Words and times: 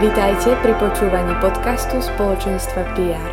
Vítajte 0.00 0.56
pri 0.64 0.72
počúvaní 0.80 1.36
podcastu 1.44 2.00
spoločenstva 2.00 2.88
PR. 2.96 3.32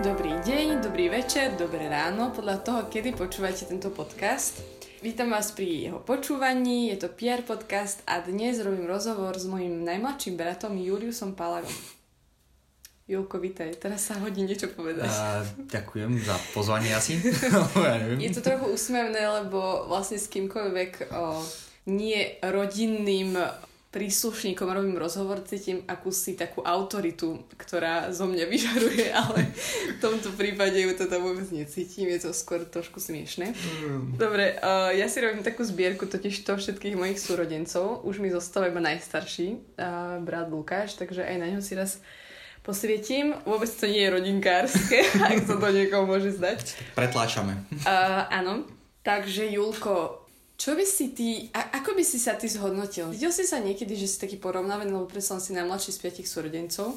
Dobrý 0.00 0.32
deň, 0.40 0.80
dobrý 0.80 1.12
večer, 1.12 1.60
dobré 1.60 1.92
ráno, 1.92 2.32
podľa 2.32 2.64
toho, 2.64 2.80
kedy 2.88 3.12
počúvate 3.12 3.68
tento 3.68 3.92
podcast. 3.92 4.64
Vítam 5.04 5.28
vás 5.28 5.52
pri 5.52 5.92
jeho 5.92 6.00
počúvaní, 6.00 6.88
je 6.88 7.04
to 7.04 7.12
PR 7.12 7.44
podcast 7.44 8.00
a 8.08 8.24
dnes 8.24 8.64
robím 8.64 8.88
rozhovor 8.88 9.36
s 9.36 9.44
mojim 9.44 9.84
najmladším 9.84 10.40
bratom 10.40 10.80
Juliusom 10.80 11.36
Palagom. 11.36 11.76
Julko, 13.04 13.44
vítaj, 13.44 13.76
teraz 13.76 14.08
sa 14.08 14.16
hodí 14.24 14.40
niečo 14.40 14.72
povedať. 14.72 15.12
A, 15.12 15.44
ďakujem 15.68 16.16
za 16.16 16.40
pozvanie 16.56 16.96
asi. 16.96 17.20
ja 17.76 18.00
je 18.16 18.32
to 18.32 18.40
trochu 18.40 18.72
úsmevné, 18.72 19.20
lebo 19.20 19.84
vlastne 19.84 20.16
s 20.16 20.32
kýmkoľvek 20.32 21.12
o, 21.12 21.44
nie 21.92 22.40
rodinným 22.40 23.36
príslušníkom 23.92 24.72
robím 24.72 24.96
rozhovor, 24.96 25.44
cítim 25.44 25.84
akúsi 25.84 26.32
takú 26.32 26.64
autoritu, 26.64 27.44
ktorá 27.60 28.08
zo 28.08 28.24
mňa 28.24 28.44
vyžaruje, 28.48 29.12
ale 29.20 29.52
v 29.92 29.98
tomto 30.00 30.32
prípade 30.32 30.80
ju 30.80 30.96
teda 30.96 31.20
vôbec 31.20 31.44
necítim, 31.52 32.08
je 32.08 32.24
to 32.24 32.32
skôr 32.32 32.64
trošku 32.64 32.98
smiešne. 32.98 33.52
Mm. 33.52 34.16
Dobre, 34.16 34.56
uh, 34.64 34.96
ja 34.96 35.04
si 35.12 35.20
robím 35.20 35.44
takú 35.44 35.60
zbierku 35.60 36.08
totiž 36.08 36.40
to 36.40 36.56
všetkých 36.56 36.96
mojich 36.96 37.20
súrodencov, 37.20 38.00
už 38.08 38.24
mi 38.24 38.32
zostal 38.32 38.72
iba 38.72 38.80
najstarší, 38.80 39.60
uh, 39.76 40.24
brat 40.24 40.48
Lukáš, 40.48 40.96
takže 40.96 41.28
aj 41.28 41.36
na 41.36 41.46
ňo 41.52 41.60
si 41.60 41.76
raz 41.76 42.00
posvietím. 42.64 43.36
Vôbec 43.44 43.68
to 43.68 43.84
nie 43.92 44.08
je 44.08 44.14
rodinkárske, 44.14 44.98
ak 45.28 45.44
sa 45.44 45.60
to 45.60 45.68
niekomu 45.68 46.16
môže 46.16 46.32
zdať. 46.40 46.96
Pretláčame. 46.96 47.60
Uh, 47.84 48.24
áno, 48.32 48.64
takže 49.04 49.52
Julko, 49.52 50.21
čo 50.62 50.78
by 50.78 50.86
si 50.86 51.10
ty, 51.10 51.50
a, 51.50 51.82
ako 51.82 51.98
by 51.98 52.06
si 52.06 52.22
sa 52.22 52.38
ty 52.38 52.46
zhodnotil? 52.46 53.10
Videl 53.10 53.34
si 53.34 53.42
sa 53.42 53.58
niekedy, 53.58 53.98
že 53.98 54.06
si 54.06 54.22
taký 54.22 54.38
porovnávaný, 54.38 54.94
lebo 54.94 55.10
predsa 55.10 55.42
si 55.42 55.50
najmladší 55.58 55.90
z 55.90 55.98
piatich 55.98 56.30
súrodencov. 56.30 56.94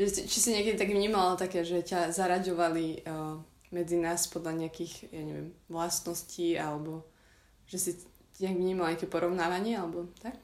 Či 0.00 0.38
si 0.40 0.48
niekedy 0.56 0.80
tak 0.80 0.88
vnímala 0.88 1.36
také, 1.36 1.60
že 1.60 1.84
ťa 1.84 2.08
zaraďovali 2.08 3.04
uh, 3.04 3.36
medzi 3.68 4.00
nás 4.00 4.24
podľa 4.32 4.64
nejakých, 4.64 5.12
ja 5.12 5.20
neviem, 5.20 5.52
vlastností, 5.68 6.56
alebo 6.56 7.04
že 7.68 7.76
si 7.76 7.90
nejak 8.40 8.56
vnímala 8.56 8.96
nejaké 8.96 9.12
porovnávanie, 9.12 9.76
alebo 9.76 10.08
tak? 10.24 10.40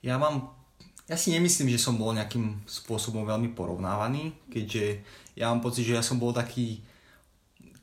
Ja 0.00 0.16
mám, 0.16 0.56
ja 1.04 1.20
si 1.20 1.36
nemyslím, 1.36 1.68
že 1.68 1.84
som 1.84 2.00
bol 2.00 2.16
nejakým 2.16 2.64
spôsobom 2.64 3.28
veľmi 3.28 3.52
porovnávaný, 3.52 4.32
keďže 4.48 5.04
ja 5.36 5.52
mám 5.52 5.60
pocit, 5.60 5.84
že 5.84 6.00
ja 6.00 6.04
som 6.06 6.16
bol 6.16 6.32
taký 6.32 6.80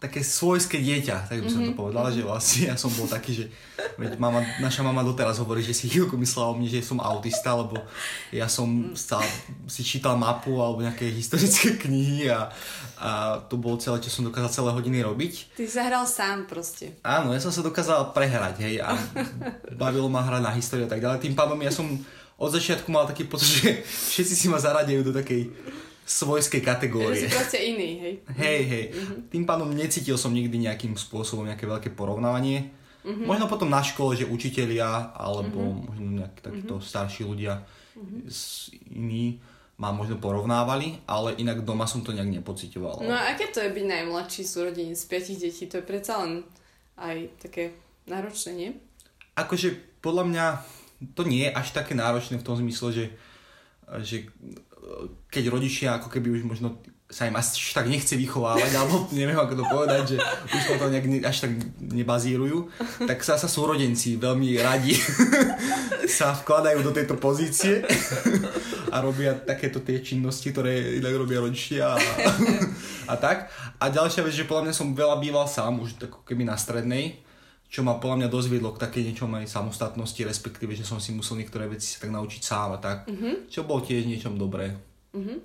také 0.01 0.25
svojské 0.25 0.81
dieťa, 0.81 1.29
tak 1.29 1.45
by 1.45 1.45
som 1.45 1.62
mm-hmm. 1.62 1.69
to 1.69 1.73
mhm. 1.78 1.81
povedala, 1.85 2.09
že 2.09 2.25
vlastne 2.25 2.73
ja 2.73 2.75
som 2.75 2.89
bol 2.97 3.06
taký, 3.06 3.38
že 3.38 3.45
veď 4.01 4.17
mama, 4.17 4.41
naša 4.57 4.81
mama 4.81 5.06
doteraz 5.06 5.38
hovorí, 5.38 5.62
že 5.62 5.78
si 5.78 5.94
chvíľku 5.94 6.17
myslela 6.17 6.50
o 6.50 6.57
mne, 6.57 6.66
že 6.66 6.81
som 6.81 6.97
autista, 6.97 7.53
lebo 7.53 7.78
ja 8.34 8.50
som 8.50 8.97
sa, 8.97 9.22
si 9.69 9.85
čítal 9.85 10.17
mapu 10.17 10.57
alebo 10.57 10.81
nejaké 10.81 11.06
historické 11.06 11.78
knihy 11.85 12.34
a, 12.34 12.50
a 12.97 13.09
to 13.45 13.61
bolo 13.61 13.78
celé, 13.78 14.01
čo 14.01 14.09
som 14.09 14.25
dokázal 14.25 14.50
celé 14.50 14.69
hodiny 14.73 15.06
robiť. 15.06 15.53
Ty 15.53 15.69
sa 15.69 15.85
hral 15.85 16.09
sám 16.09 16.50
proste. 16.50 16.97
Áno, 17.06 17.29
ja 17.29 17.38
som 17.38 17.53
sa 17.53 17.61
dokázal 17.61 18.09
prehrať, 18.09 18.57
hej, 18.66 18.81
a 18.81 18.97
bavilo 19.85 20.09
ma 20.09 20.25
hrať 20.25 20.41
na 20.41 20.57
históriu 20.57 20.90
a 20.90 20.91
tak 20.91 21.06
ďalej. 21.06 21.22
Tým 21.22 21.38
pádom 21.38 21.61
ja 21.61 21.69
som 21.69 21.85
od 22.41 22.50
začiatku 22.50 22.90
mal 22.90 23.06
taký 23.06 23.29
pocit, 23.29 23.53
že 23.61 23.69
všetci 23.85 24.34
si 24.34 24.45
ma 24.50 24.57
zaradejú 24.57 25.06
do 25.06 25.13
takej 25.13 25.53
svojskej 26.11 26.59
kategórie. 26.59 27.23
Je 27.23 27.31
si 27.31 27.31
proste 27.31 27.59
iný, 27.63 27.89
hej. 28.03 28.13
Hej, 28.35 28.61
hej. 28.67 28.85
Mm-hmm. 28.91 29.19
Tým 29.31 29.44
pádom 29.47 29.72
necítil 29.72 30.19
som 30.19 30.35
nikdy 30.35 30.59
nejakým 30.67 30.99
spôsobom 30.99 31.47
nejaké 31.47 31.63
veľké 31.63 31.95
porovnávanie. 31.95 32.75
Mm-hmm. 33.07 33.25
Možno 33.25 33.47
potom 33.47 33.72
na 33.72 33.79
škole, 33.79 34.19
že 34.19 34.27
učitelia 34.27 35.16
alebo 35.16 35.63
mm-hmm. 35.63 35.88
možno 35.88 36.07
nejakí 36.22 36.39
takíto 36.44 36.75
mm-hmm. 36.77 36.91
starší 36.91 37.23
ľudia 37.23 37.63
mm-hmm. 37.95 38.22
iní 38.94 39.39
ma 39.81 39.89
možno 39.89 40.22
porovnávali, 40.22 41.01
ale 41.09 41.33
inak 41.41 41.66
doma 41.66 41.89
som 41.89 42.05
to 42.05 42.13
nejak 42.13 42.29
nepocitoval. 42.29 43.01
No 43.01 43.17
a 43.17 43.33
aké 43.33 43.49
to 43.49 43.66
je 43.66 43.73
byť 43.73 43.85
najmladší 43.89 44.45
súrodený 44.45 44.93
z 44.93 45.03
piatich 45.09 45.41
detí? 45.41 45.66
To 45.66 45.81
je 45.81 45.89
predsa 45.89 46.22
len 46.22 46.45
aj 47.01 47.33
také 47.41 47.73
náročné, 48.05 48.51
nie? 48.53 48.69
Akože 49.33 49.73
podľa 50.05 50.23
mňa 50.29 50.45
to 51.17 51.25
nie 51.25 51.49
je 51.49 51.55
až 51.57 51.73
také 51.73 51.97
náročné 51.97 52.38
v 52.38 52.45
tom 52.45 52.53
zmysle, 52.53 52.93
že, 52.93 53.05
že 54.05 54.29
keď 55.31 55.44
rodičia 55.47 55.97
ako 55.97 56.09
keby 56.09 56.34
už 56.36 56.44
možno 56.47 56.81
sa 57.12 57.28
im 57.28 57.36
až 57.36 57.59
tak 57.75 57.92
nechce 57.92 58.16
vychovávať, 58.16 58.72
alebo 58.72 59.03
neviem 59.19 59.36
ako 59.36 59.53
to 59.59 59.66
povedať, 59.68 60.03
že 60.16 60.18
už 60.56 60.80
to 60.80 60.88
nejak 60.88 61.08
ne, 61.12 61.19
až 61.28 61.38
tak 61.44 61.52
nebazírujú, 61.84 62.72
tak 63.03 63.20
sa 63.20 63.36
sa 63.36 63.52
súrodenci 63.52 64.16
veľmi 64.16 64.56
radi 64.64 64.96
sa 66.08 66.31
vkladajú 66.31 66.80
do 66.88 66.96
tejto 66.96 67.20
pozície 67.20 67.84
a 68.96 68.97
robia 69.03 69.36
takéto 69.36 69.84
tie 69.84 70.00
činnosti, 70.00 70.56
ktoré 70.56 71.03
inak 71.03 71.16
robia 71.20 71.44
rodičia 71.44 71.96
a, 71.96 72.00
a 73.12 73.16
tak. 73.20 73.52
A 73.80 73.91
ďalšia 73.91 74.24
vec, 74.24 74.36
že 74.36 74.47
podľa 74.47 74.72
mňa 74.72 74.74
som 74.75 74.96
veľa 74.96 75.20
býval 75.20 75.47
sám, 75.52 75.84
už 75.84 76.00
tak 76.00 76.12
keby 76.24 76.47
na 76.47 76.56
strednej, 76.56 77.20
čo 77.72 77.88
ma 77.88 77.96
podľa 77.96 78.28
mňa 78.28 78.30
dozviedlo 78.30 78.76
k 78.76 78.84
takej 78.84 79.04
niečom 79.08 79.32
aj 79.32 79.48
samostatnosti, 79.48 80.20
respektíve, 80.28 80.76
že 80.76 80.84
som 80.84 81.00
si 81.00 81.16
musel 81.16 81.40
niektoré 81.40 81.72
veci 81.72 81.88
sa 81.88 82.04
tak 82.04 82.12
naučiť 82.12 82.42
sám 82.44 82.76
a 82.76 82.80
tak, 82.84 83.08
mm-hmm. 83.08 83.48
čo 83.48 83.64
bolo 83.64 83.80
tiež 83.80 84.04
niečom 84.04 84.36
dobré. 84.36 84.76
Mm-hmm. 85.16 85.38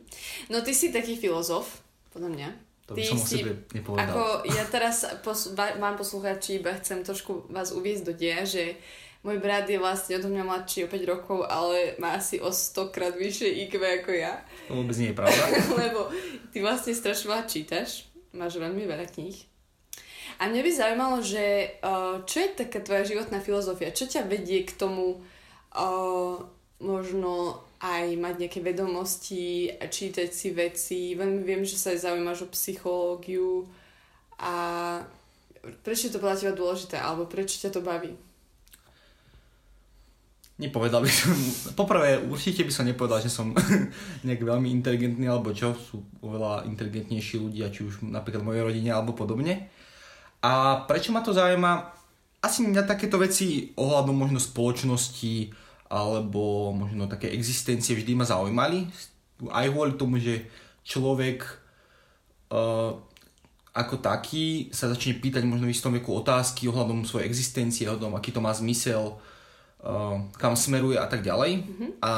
No 0.50 0.58
ty 0.66 0.74
si 0.74 0.90
taký 0.90 1.14
filozof, 1.14 1.86
podľa 2.10 2.30
mňa. 2.34 2.48
To 2.90 2.98
by 2.98 2.98
ty 2.98 3.02
som 3.06 3.18
si, 3.22 3.46
nepovedal. 3.70 4.10
Ako 4.10 4.22
ja 4.50 4.66
teraz 4.66 5.06
pos, 5.22 5.54
vám 5.54 5.94
poslucháči 5.94 6.58
iba 6.58 6.74
chcem 6.82 7.06
trošku 7.06 7.46
vás 7.46 7.70
uviezť 7.70 8.02
do 8.10 8.14
deja, 8.14 8.42
že 8.42 8.74
môj 9.22 9.38
brat 9.38 9.70
je 9.70 9.78
vlastne 9.78 10.18
odo 10.18 10.26
mňa 10.26 10.42
mladší 10.46 10.86
o 10.86 10.90
5 10.90 11.02
rokov, 11.06 11.38
ale 11.46 11.94
má 12.02 12.18
asi 12.18 12.42
o 12.42 12.50
100 12.50 12.94
krát 12.94 13.14
vyššie 13.14 13.70
IQ 13.70 13.78
ako 13.78 14.10
ja. 14.14 14.42
To 14.66 14.82
vôbec 14.82 14.98
nie 14.98 15.14
je 15.14 15.18
pravda. 15.18 15.42
Lebo 15.82 16.10
ty 16.50 16.58
vlastne 16.58 16.90
strašne 16.90 17.30
veľa 17.30 17.46
čítaš, 17.46 18.10
máš 18.34 18.58
veľmi 18.58 18.82
veľa 18.82 19.06
kníh 19.14 19.55
a 20.36 20.42
mňa 20.48 20.60
by 20.60 20.70
zaujímalo, 20.72 21.18
že 21.24 21.76
uh, 21.80 22.20
čo 22.28 22.36
je 22.44 22.56
taká 22.56 22.84
tvoja 22.84 23.08
životná 23.08 23.40
filozofia? 23.40 23.94
Čo 23.94 24.08
ťa 24.08 24.28
vedie 24.28 24.68
k 24.68 24.76
tomu 24.76 25.20
uh, 25.72 26.36
možno 26.80 27.64
aj 27.80 28.16
mať 28.16 28.34
nejaké 28.40 28.60
vedomosti, 28.64 29.68
čítať 29.68 30.28
si 30.32 30.48
veci. 30.52 31.00
Veľmi 31.12 31.44
viem, 31.44 31.62
že 31.64 31.76
sa 31.76 31.92
aj 31.92 32.08
zaujímaš 32.08 32.48
o 32.48 32.52
psychológiu 32.52 33.68
a 34.40 34.54
prečo 35.84 36.08
je 36.08 36.12
to 36.16 36.22
podľa 36.22 36.40
teba 36.40 36.54
dôležité, 36.56 36.96
alebo 36.96 37.28
prečo 37.28 37.60
ťa 37.60 37.70
to 37.72 37.84
baví? 37.84 38.16
Nepovedal 40.56 41.04
by 41.04 41.12
som, 41.12 41.36
poprvé 41.76 42.16
určite 42.16 42.64
by 42.64 42.72
som 42.72 42.88
nepovedal, 42.88 43.20
že 43.20 43.28
som 43.28 43.52
nejak 44.26 44.40
veľmi 44.40 44.72
inteligentný 44.72 45.28
alebo 45.28 45.52
čo, 45.52 45.76
sú 45.76 46.00
oveľa 46.24 46.64
inteligentnejší 46.64 47.36
ľudia, 47.36 47.68
či 47.68 47.84
už 47.84 48.08
napríklad 48.08 48.40
v 48.40 48.48
mojej 48.48 48.64
rodine 48.64 48.88
alebo 48.88 49.12
podobne. 49.12 49.68
A 50.46 50.86
prečo 50.86 51.10
ma 51.10 51.26
to 51.26 51.34
zaujíma? 51.34 51.90
Asi 52.38 52.62
mňa 52.62 52.86
takéto 52.86 53.18
veci 53.18 53.74
ohľadom 53.74 54.14
možno 54.14 54.38
spoločnosti 54.38 55.50
alebo 55.90 56.70
možno 56.70 57.10
také 57.10 57.34
existencie 57.34 57.98
vždy 57.98 58.14
ma 58.14 58.22
zaujímali. 58.22 58.86
Aj 59.50 59.66
kvôli 59.66 59.98
tomu, 59.98 60.22
že 60.22 60.46
človek 60.86 61.42
uh, 62.54 62.94
ako 63.74 63.94
taký 63.98 64.70
sa 64.70 64.86
začne 64.86 65.18
pýtať 65.18 65.42
možno 65.42 65.66
v 65.66 65.74
istom 65.74 65.90
veku 65.98 66.14
otázky 66.14 66.70
ohľadom 66.70 67.02
svojej 67.02 67.26
existencie, 67.26 67.90
ohľadom 67.90 68.14
aký 68.14 68.30
to 68.30 68.38
má 68.38 68.54
zmysel, 68.54 69.18
uh, 69.18 70.22
kam 70.38 70.54
smeruje 70.54 70.94
a 70.94 71.10
tak 71.10 71.26
ďalej. 71.26 71.66
Mm-hmm. 71.66 71.90
A 72.06 72.12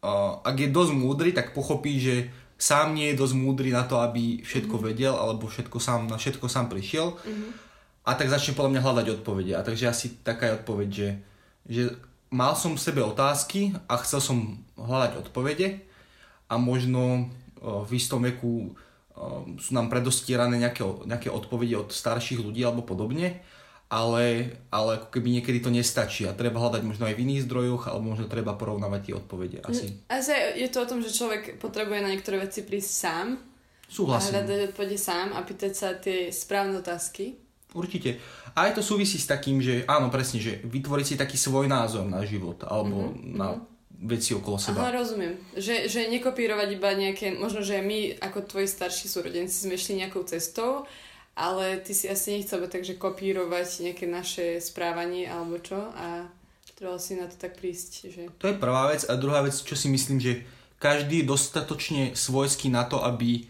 uh, 0.00 0.40
ak 0.40 0.56
je 0.56 0.72
dosť 0.72 0.92
múdry, 0.96 1.36
tak 1.36 1.52
pochopí, 1.52 2.00
že 2.00 2.32
sám 2.60 2.92
nie 2.92 3.08
je 3.10 3.20
dosť 3.24 3.34
múdry 3.40 3.72
na 3.72 3.88
to, 3.88 3.96
aby 3.96 4.44
všetko 4.44 4.76
mm-hmm. 4.76 4.88
vedel, 4.92 5.14
alebo 5.16 5.48
všetko 5.48 5.80
sám, 5.80 6.12
na 6.12 6.20
všetko 6.20 6.44
sám 6.46 6.68
prišiel. 6.68 7.16
Mm-hmm. 7.16 7.50
A 8.04 8.10
tak 8.14 8.28
začne 8.28 8.52
podľa 8.52 8.76
mňa 8.76 8.84
hľadať 8.84 9.06
odpovede. 9.16 9.52
A 9.56 9.64
takže 9.64 9.88
asi 9.88 10.20
taká 10.20 10.52
je 10.52 10.56
odpoveď, 10.60 10.88
že, 10.92 11.08
že 11.64 11.82
mal 12.28 12.52
som 12.52 12.76
v 12.76 12.84
sebe 12.84 13.00
otázky 13.00 13.72
a 13.88 13.96
chcel 14.04 14.20
som 14.20 14.38
hľadať 14.76 15.24
odpovede 15.26 15.80
a 16.52 16.54
možno 16.60 17.32
v 17.60 17.90
istom 17.92 18.24
veku 18.24 18.72
sú 19.60 19.70
nám 19.76 19.92
predostierané 19.92 20.56
nejaké, 20.56 20.80
nejaké 21.04 21.28
odpovede 21.28 21.76
od 21.76 21.92
starších 21.92 22.40
ľudí 22.40 22.64
alebo 22.64 22.88
podobne 22.88 23.44
ale, 23.90 24.54
ale 24.70 25.02
ako 25.02 25.10
keby 25.10 25.28
niekedy 25.42 25.58
to 25.58 25.74
nestačí 25.74 26.22
a 26.22 26.32
treba 26.32 26.62
hľadať 26.62 26.86
možno 26.86 27.10
aj 27.10 27.14
v 27.18 27.22
iných 27.26 27.44
zdrojoch 27.50 27.90
alebo 27.90 28.14
možno 28.14 28.30
treba 28.30 28.54
porovnávať 28.54 29.00
tie 29.02 29.14
odpovede. 29.18 29.58
Asi. 29.66 29.98
Asi 30.06 30.30
je 30.62 30.70
to 30.70 30.86
o 30.86 30.88
tom, 30.88 31.02
že 31.02 31.10
človek 31.10 31.58
potrebuje 31.58 31.98
na 31.98 32.14
niektoré 32.14 32.38
veci 32.38 32.62
prísť 32.62 32.90
sám. 32.94 33.26
Súhlasím. 33.90 34.38
A 34.38 34.46
hľadať 34.46 34.58
odpovede 34.70 34.94
sám 34.94 35.34
a 35.34 35.42
pýtať 35.42 35.72
sa 35.74 35.98
tie 35.98 36.30
správne 36.30 36.78
otázky. 36.78 37.34
Určite. 37.74 38.22
A 38.54 38.70
aj 38.70 38.78
to 38.78 38.82
súvisí 38.86 39.18
s 39.18 39.26
takým, 39.26 39.58
že 39.58 39.82
áno, 39.90 40.06
presne, 40.06 40.38
že 40.38 40.62
vytvoriť 40.62 41.06
si 41.06 41.14
taký 41.18 41.34
svoj 41.34 41.66
názor 41.66 42.06
na 42.06 42.22
život 42.22 42.62
alebo 42.62 43.10
mm-hmm. 43.10 43.34
na 43.34 43.58
veci 44.06 44.38
okolo 44.38 44.56
seba. 44.56 44.86
Aha, 44.86 45.02
rozumiem. 45.02 45.34
Že, 45.58 45.90
že 45.90 46.06
nekopírovať 46.14 46.68
iba 46.78 46.90
nejaké, 46.94 47.34
možno, 47.34 47.60
že 47.60 47.82
my 47.82 48.22
ako 48.22 48.46
tvoji 48.46 48.70
starší 48.70 49.10
súrodenci 49.10 49.66
sme 49.66 49.74
šli 49.74 50.06
nejakou 50.06 50.22
cestou 50.24 50.86
ale 51.34 51.80
ty 51.80 51.94
si 51.94 52.10
asi 52.10 52.36
nechcel 52.36 52.66
takže 52.66 53.00
kopírovať 53.00 53.90
nejaké 53.90 54.06
naše 54.06 54.58
správanie 54.60 55.30
alebo 55.30 55.56
čo 55.62 55.78
a 55.94 56.26
treba 56.74 56.96
si 56.96 57.16
na 57.16 57.28
to 57.28 57.36
tak 57.36 57.60
prísť. 57.60 57.90
Že... 58.08 58.22
To 58.40 58.46
je 58.48 58.56
prvá 58.56 58.88
vec 58.88 59.04
a 59.04 59.14
druhá 59.20 59.44
vec, 59.44 59.52
čo 59.52 59.76
si 59.76 59.92
myslím, 59.92 60.16
že 60.16 60.42
každý 60.80 61.22
je 61.22 61.30
dostatočne 61.30 62.02
svojský 62.16 62.72
na 62.72 62.88
to, 62.88 63.04
aby, 63.04 63.44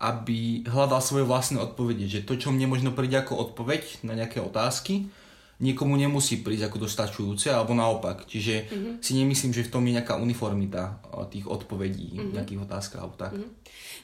aby 0.00 0.64
hľadal 0.64 1.04
svoje 1.04 1.28
vlastné 1.28 1.60
odpovede. 1.60 2.08
Že 2.08 2.24
to, 2.24 2.34
čo 2.40 2.48
mne 2.48 2.72
možno 2.72 2.96
príde 2.96 3.20
ako 3.20 3.52
odpoveď 3.52 4.00
na 4.00 4.16
nejaké 4.16 4.40
otázky, 4.40 5.12
niekomu 5.60 5.94
nemusí 5.94 6.40
prísť 6.40 6.72
ako 6.72 6.88
dostačujúce, 6.88 7.52
alebo 7.52 7.76
naopak. 7.76 8.24
Čiže 8.24 8.54
mm-hmm. 8.66 8.94
si 9.04 9.12
nemyslím, 9.14 9.52
že 9.52 9.68
v 9.68 9.72
tom 9.72 9.84
je 9.84 9.96
nejaká 10.00 10.16
uniformita 10.16 11.04
tých 11.28 11.44
odpovedí, 11.46 12.16
mm-hmm. 12.16 12.32
nejakých 12.34 12.60
otázkach 12.64 13.00
alebo 13.04 13.16
tak. 13.20 13.32
Mm-hmm. 13.36 13.52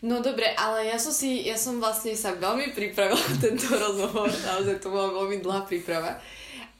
No 0.04 0.20
dobre, 0.20 0.52
ale 0.52 0.92
ja 0.92 1.00
som 1.00 1.10
si, 1.10 1.48
ja 1.48 1.56
som 1.56 1.80
vlastne 1.80 2.12
sa 2.12 2.36
veľmi 2.36 2.76
pripravila 2.76 3.40
tento 3.40 3.72
rozhovor, 3.88 4.28
naozaj 4.28 4.76
to 4.76 4.92
bola 4.92 5.08
veľmi 5.24 5.40
dlhá 5.40 5.64
príprava. 5.64 6.20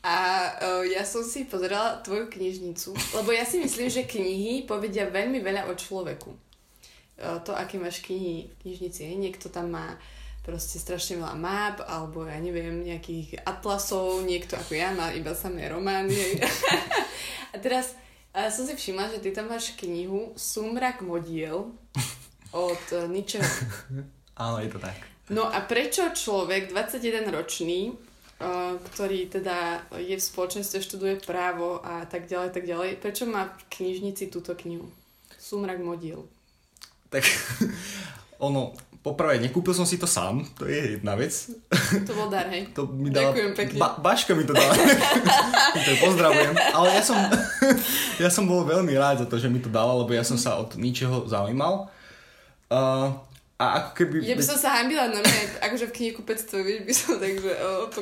A 0.07 0.17
uh, 0.63 0.85
ja 0.87 1.03
som 1.03 1.25
si 1.27 1.51
pozerala 1.51 1.99
tvoju 1.99 2.31
knižnicu, 2.31 2.95
lebo 3.19 3.35
ja 3.35 3.43
si 3.43 3.59
myslím, 3.59 3.91
že 3.91 4.07
knihy 4.07 4.63
povedia 4.63 5.11
veľmi 5.11 5.43
veľa 5.43 5.67
o 5.67 5.75
človeku. 5.75 6.31
Uh, 7.17 7.43
to, 7.43 7.51
aké 7.51 7.81
máš 7.81 8.05
knihy 8.07 8.47
v 8.47 8.55
knižnici. 8.63 9.03
Niekto 9.19 9.51
tam 9.51 9.75
má 9.75 9.99
proste 10.47 10.79
strašne 10.79 11.19
veľa 11.19 11.35
map, 11.35 11.83
alebo 11.83 12.23
ja 12.23 12.39
neviem, 12.39 12.87
nejakých 12.87 13.43
atlasov, 13.43 14.23
niekto 14.23 14.55
ako 14.55 14.73
ja 14.79 14.95
má 14.95 15.11
iba 15.11 15.35
samé 15.35 15.67
romány. 15.67 16.39
a 17.53 17.57
teraz 17.59 17.99
a 18.37 18.53
som 18.53 18.69
si 18.69 18.77
všimla, 18.77 19.17
že 19.17 19.25
ty 19.25 19.33
tam 19.33 19.49
máš 19.49 19.73
knihu 19.81 20.37
Sumrak 20.37 21.01
modiel 21.01 21.73
od 22.53 22.85
Ničeho. 23.09 23.49
Áno, 24.45 24.61
je 24.61 24.69
to 24.69 24.77
tak. 24.77 25.01
No 25.33 25.49
a 25.49 25.65
prečo 25.65 26.13
človek 26.13 26.69
21 26.69 27.33
ročný, 27.33 27.97
ktorý 28.93 29.33
teda 29.33 29.89
je 29.97 30.13
v 30.13 30.23
spoločnosti, 30.23 30.85
študuje 30.85 31.25
právo 31.25 31.81
a 31.81 32.05
tak 32.05 32.29
ďalej, 32.29 32.53
tak 32.53 32.69
ďalej, 32.69 33.01
prečo 33.01 33.25
má 33.25 33.57
v 33.57 33.63
knižnici 33.73 34.29
túto 34.29 34.53
knihu? 34.53 34.93
Sumrak 35.41 35.81
modiel. 35.81 36.29
Tak 37.09 37.25
ono, 38.47 38.77
Poprvé, 39.07 39.39
nekúpil 39.39 39.71
som 39.71 39.87
si 39.87 40.03
to 40.03 40.11
sám, 40.11 40.43
to 40.59 40.67
je 40.67 40.99
jedna 40.99 41.15
vec. 41.15 41.31
To 42.11 42.11
bol 42.11 42.27
dar, 42.27 42.51
hej. 42.51 42.75
To 42.75 42.91
mi 42.91 43.07
dala, 43.07 43.31
Ďakujem 43.31 43.53
pekne. 43.55 43.79
Ba, 43.79 43.95
Baška 44.03 44.35
mi 44.35 44.43
to 44.43 44.51
dala. 44.51 44.75
to 45.87 45.95
pozdravujem. 46.03 46.59
Ale 46.75 46.87
ja 46.91 47.03
som, 47.07 47.15
ja 48.27 48.27
som 48.27 48.51
bol 48.51 48.67
veľmi 48.67 48.91
rád 48.99 49.23
za 49.23 49.27
to, 49.31 49.39
že 49.39 49.47
mi 49.47 49.63
to 49.63 49.71
dala, 49.71 49.95
lebo 49.95 50.11
ja 50.11 50.27
som 50.27 50.35
sa 50.35 50.59
od 50.59 50.75
ničeho 50.75 51.23
zaujímal. 51.31 51.87
Uh, 52.67 53.15
a 53.63 53.79
ako 53.79 53.91
keby... 53.95 54.27
Ja 54.27 54.35
by 54.35 54.43
som 54.43 54.59
sa 54.59 54.83
hambila 54.83 55.07
na 55.07 55.23
mňa, 55.23 55.63
akože 55.71 55.87
v 55.87 55.93
knihu 56.03 56.27
500, 56.27 56.67
vieš, 56.67 56.81
by 56.83 56.95
som 56.99 57.11
tak, 57.23 57.35
že 57.39 57.53
oh, 57.63 57.87
to, 57.87 58.01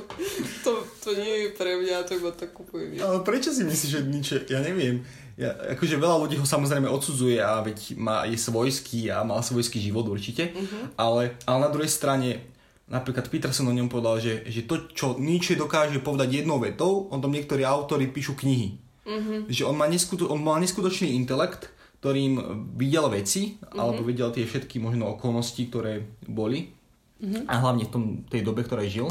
to, 0.64 0.70
to, 1.04 1.08
nie 1.20 1.34
je 1.36 1.48
pre 1.52 1.84
mňa, 1.84 2.08
to 2.08 2.16
iba 2.16 2.32
to 2.32 2.48
kúpujem. 2.48 2.96
Ale 2.96 3.20
prečo 3.20 3.52
si 3.52 3.60
myslíš, 3.60 3.90
že 3.92 4.00
niče? 4.08 4.36
Ja 4.48 4.64
neviem 4.64 5.04
ja, 5.34 5.50
akože 5.74 5.98
veľa 5.98 6.16
ľudí 6.22 6.38
ho 6.38 6.46
samozrejme 6.46 6.86
odsudzuje 6.86 7.42
a 7.42 7.58
veď 7.58 7.98
má, 7.98 8.22
je 8.22 8.38
svojský 8.38 9.10
a 9.10 9.26
mal 9.26 9.42
svojský 9.42 9.82
život 9.82 10.06
určite, 10.06 10.54
uh-huh. 10.54 10.94
ale, 10.94 11.34
ale 11.42 11.58
na 11.58 11.70
druhej 11.74 11.90
strane 11.90 12.54
napríklad 12.86 13.26
Peterson 13.26 13.66
o 13.66 13.74
ňom 13.74 13.90
povedal, 13.90 14.22
že, 14.22 14.46
že 14.46 14.62
to, 14.62 14.86
čo 14.94 15.18
Nietzsche 15.18 15.58
dokáže 15.58 15.98
povedať 15.98 16.44
jednou 16.44 16.62
vetou, 16.62 17.10
on 17.10 17.18
tam 17.18 17.34
niektorí 17.34 17.66
autory 17.66 18.06
píšu 18.06 18.38
knihy. 18.38 18.78
Uh-huh. 19.04 19.50
Že 19.50 19.62
on, 19.68 19.76
má 19.76 19.90
neskuto, 19.90 20.30
on 20.30 20.38
mal 20.38 20.62
neskutočný 20.62 21.12
intelekt, 21.18 21.66
ktorým 21.98 22.38
videl 22.78 23.10
veci, 23.10 23.58
uh-huh. 23.58 23.74
alebo 23.74 24.06
videl 24.06 24.30
tie 24.30 24.46
všetky 24.46 24.78
možno 24.78 25.18
okolnosti, 25.18 25.60
ktoré 25.66 26.04
boli. 26.30 26.70
Uh-huh. 27.18 27.42
A 27.50 27.58
hlavne 27.58 27.88
v 27.88 27.92
tom, 27.92 28.04
tej 28.30 28.46
dobe, 28.46 28.62
ktorej 28.62 29.02
žil. 29.02 29.08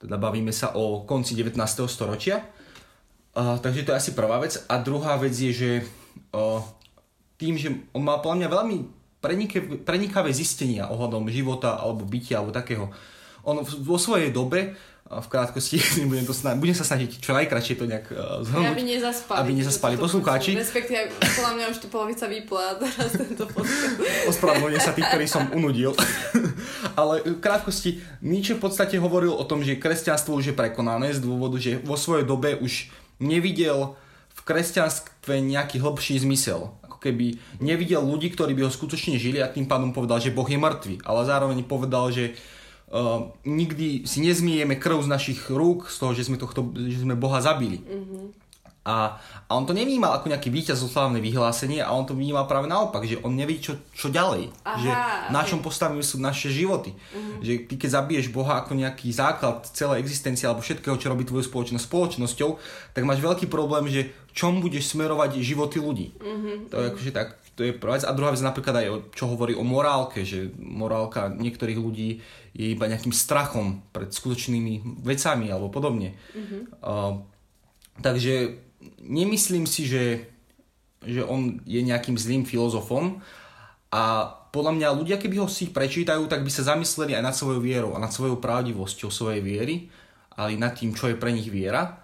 Teda 0.00 0.16
bavíme 0.16 0.48
sa 0.48 0.72
o 0.80 1.04
konci 1.04 1.36
19. 1.36 1.60
storočia. 1.84 2.40
Uh, 3.30 3.58
takže 3.62 3.86
to 3.86 3.92
je 3.94 4.00
asi 4.00 4.10
prvá 4.12 4.42
vec. 4.42 4.58
A 4.66 4.82
druhá 4.82 5.14
vec 5.14 5.34
je, 5.34 5.54
že 5.54 5.70
uh, 6.34 6.60
tým, 7.38 7.54
že 7.54 7.72
on 7.94 8.02
má 8.02 8.18
podľa 8.18 8.36
mňa 8.44 8.48
veľmi 8.50 8.76
prenikavé 9.84 10.32
zistenia 10.32 10.88
ohľadom 10.88 11.28
života 11.28 11.76
alebo 11.76 12.08
bytia 12.08 12.40
alebo 12.40 12.56
takého. 12.56 12.88
On 13.44 13.60
vo 13.64 13.96
svojej 13.96 14.32
dobe 14.32 14.76
v 15.10 15.26
krátkosti, 15.26 15.82
budem, 16.10 16.22
to 16.22 16.30
snažiť, 16.30 16.58
budem 16.62 16.76
sa 16.78 16.86
snažiť 16.86 17.18
čo 17.18 17.34
najkračšie 17.34 17.74
to 17.74 17.84
nejak 17.90 18.06
uh, 18.14 18.46
zhrnúť. 18.46 18.78
Aby 18.78 18.84
nezaspali. 18.86 19.38
Aby 19.42 19.50
nezaspali 19.58 19.94
poslucháči. 19.98 20.54
Respektíve, 20.54 21.10
podľa 21.18 21.52
mňa 21.58 21.64
už 21.66 21.78
tu 21.82 21.86
polovica 21.90 22.30
vypla 22.30 22.78
teraz 22.78 23.18
tento 23.18 23.44
Ospravedlňujem 24.30 24.82
sa 24.82 24.94
tých, 24.94 25.10
ktorí 25.10 25.26
som 25.26 25.50
unudil. 25.50 25.98
Ale 27.00 27.26
v 27.26 27.42
krátkosti, 27.42 27.98
Nietzsche 28.22 28.54
v 28.54 28.62
podstate 28.62 29.02
hovoril 29.02 29.34
o 29.34 29.42
tom, 29.42 29.66
že 29.66 29.82
kresťanstvo 29.82 30.38
už 30.38 30.54
je 30.54 30.54
prekonané 30.54 31.10
z 31.10 31.18
dôvodu, 31.18 31.58
že 31.58 31.82
vo 31.82 31.98
svojej 31.98 32.22
dobe 32.22 32.54
už 32.62 32.94
nevidel 33.20 33.94
v 34.34 34.40
kresťanstve 34.42 35.38
nejaký 35.44 35.78
hlbší 35.78 36.24
zmysel. 36.24 36.72
Ako 36.82 36.98
keby 36.98 37.36
nevidel 37.60 38.00
ľudí, 38.00 38.32
ktorí 38.32 38.56
by 38.56 38.66
ho 38.66 38.72
skutočne 38.72 39.20
žili 39.20 39.38
a 39.44 39.52
tým 39.52 39.68
pádom 39.68 39.92
povedal, 39.92 40.18
že 40.18 40.32
Boh 40.32 40.48
je 40.48 40.56
mŕtvy. 40.56 41.04
Ale 41.04 41.28
zároveň 41.28 41.60
povedal, 41.68 42.08
že 42.08 42.34
uh, 42.90 43.30
nikdy 43.44 44.08
si 44.08 44.24
nezmiejeme 44.24 44.80
krv 44.80 45.04
z 45.04 45.12
našich 45.12 45.40
rúk 45.52 45.92
z 45.92 45.96
toho, 46.00 46.12
že 46.16 46.26
sme, 46.26 46.40
tohto, 46.40 46.72
že 46.74 47.04
sme 47.04 47.14
Boha 47.14 47.44
zabili. 47.44 47.84
Mm-hmm. 47.84 48.49
A, 48.80 49.20
a 49.44 49.50
on 49.52 49.68
to 49.68 49.76
nevnímal 49.76 50.16
ako 50.16 50.32
nejaké 50.32 50.48
víťazoslavné 50.48 51.20
vyhlásenie 51.20 51.84
a 51.84 51.92
on 51.92 52.08
to 52.08 52.16
vnímal 52.16 52.48
práve 52.48 52.64
naopak, 52.64 53.04
že 53.04 53.20
on 53.20 53.36
nevie, 53.36 53.60
čo, 53.60 53.76
čo 53.92 54.08
ďalej. 54.08 54.48
Aha, 54.64 54.80
že 54.80 54.90
na 55.28 55.44
čom 55.44 55.60
postavíme 55.60 56.00
sú 56.00 56.16
naše 56.16 56.48
životy. 56.48 56.96
Uh-huh. 56.96 57.44
Že 57.44 57.68
ty 57.68 57.74
keď 57.76 58.00
zabiješ 58.00 58.32
Boha 58.32 58.64
ako 58.64 58.72
nejaký 58.80 59.12
základ 59.12 59.68
celej 59.76 60.00
existencie 60.00 60.48
alebo 60.48 60.64
všetkého, 60.64 60.96
čo 60.96 61.12
robí 61.12 61.28
tvoju 61.28 61.44
spoločnosť 61.44 61.84
spoločnosťou, 61.84 62.50
tak 62.96 63.04
máš 63.04 63.20
veľký 63.20 63.52
problém, 63.52 63.84
že 63.92 64.16
čom 64.32 64.64
budeš 64.64 64.96
smerovať 64.96 65.44
životy 65.44 65.76
ľudí. 65.76 66.16
Uh-huh. 66.16 66.64
To 66.72 66.80
je 66.80 66.86
akože 66.88 67.12
tak, 67.12 67.36
to 67.60 67.68
je 67.68 67.76
prvá 67.76 68.00
vec. 68.00 68.08
A 68.08 68.16
druhá 68.16 68.32
vec 68.32 68.40
napríklad 68.40 68.80
aj, 68.80 69.12
čo 69.12 69.28
hovorí 69.28 69.52
o 69.52 69.60
morálke, 69.60 70.24
že 70.24 70.56
morálka 70.56 71.28
niektorých 71.28 71.76
ľudí 71.76 72.24
je 72.56 72.66
iba 72.72 72.88
nejakým 72.88 73.12
strachom 73.12 73.84
pred 73.92 74.08
skutočnými 74.08 75.04
vecami 75.04 75.52
alebo 75.52 75.68
podobne. 75.68 76.16
Uh-huh. 76.32 76.64
Uh, 76.80 77.12
takže 78.00 78.66
nemyslím 79.00 79.64
si, 79.68 79.84
že, 79.86 80.28
že 81.04 81.24
on 81.24 81.60
je 81.68 81.80
nejakým 81.80 82.16
zlým 82.16 82.42
filozofom 82.48 83.20
a 83.92 84.02
podľa 84.50 84.72
mňa 84.74 84.96
ľudia, 84.98 85.16
keby 85.18 85.42
ho 85.42 85.48
si 85.48 85.70
prečítajú, 85.70 86.26
tak 86.26 86.42
by 86.42 86.50
sa 86.50 86.74
zamysleli 86.74 87.14
aj 87.14 87.22
nad 87.22 87.34
svojou 87.36 87.62
vierou 87.62 87.94
a 87.94 88.02
nad 88.02 88.10
svojou 88.10 88.42
pravdivosťou 88.42 89.10
svojej 89.10 89.42
viery, 89.42 89.86
ale 90.34 90.58
nad 90.58 90.74
tým, 90.74 90.90
čo 90.90 91.06
je 91.06 91.18
pre 91.18 91.30
nich 91.30 91.46
viera, 91.46 92.02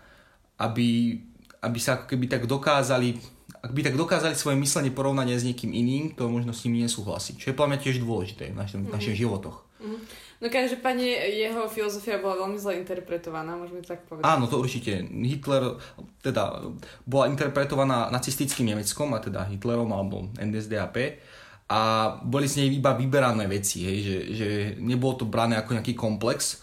aby, 0.63 1.19
aby 1.63 1.79
sa 1.83 1.99
ako 1.99 2.15
keby 2.15 2.31
tak 2.31 2.47
dokázali 2.47 3.19
ak 3.67 3.75
by 3.75 3.83
tak 3.83 3.99
dokázali 3.99 4.39
svoje 4.39 4.55
myslenie 4.63 4.95
porovnať 4.95 5.43
s 5.43 5.47
niekým 5.47 5.75
iným, 5.75 6.15
to 6.15 6.31
možno 6.31 6.55
s 6.55 6.63
nimi 6.63 6.87
nesúhlasí. 6.87 7.35
Čo 7.35 7.51
je 7.51 7.59
podľa 7.59 7.75
mňa 7.75 7.83
tiež 7.83 7.99
dôležité 7.99 8.55
v 8.55 8.63
našich, 8.63 8.79
mm-hmm. 8.79 8.95
našich 8.95 9.19
životoch. 9.19 9.66
Mm-hmm. 9.77 10.01
No 10.41 10.47
každopádne 10.49 11.09
jeho 11.33 11.69
filozofia 11.69 12.21
bola 12.21 12.45
veľmi 12.45 12.57
zle 12.57 12.81
interpretovaná, 12.81 13.57
môžeme 13.57 13.85
tak 13.85 14.05
povedať. 14.09 14.25
Áno, 14.25 14.49
to 14.49 14.61
určite. 14.61 15.05
Hitler 15.05 15.77
teda 16.21 16.73
bola 17.05 17.29
interpretovaná 17.29 18.09
nacistickým 18.09 18.73
Nemeckom, 18.73 19.13
a 19.13 19.21
teda 19.21 19.45
Hitlerom 19.49 19.93
alebo 19.93 20.29
NSDAP 20.37 21.21
a 21.67 21.81
boli 22.23 22.47
z 22.47 22.63
nej 22.63 22.69
iba 22.79 22.95
vyberané 22.95 23.51
veci, 23.51 23.83
hej, 23.83 23.99
že, 23.99 24.19
že 24.39 24.49
nebolo 24.79 25.19
to 25.19 25.27
brané 25.27 25.59
ako 25.59 25.75
nejaký 25.75 25.99
komplex. 25.99 26.63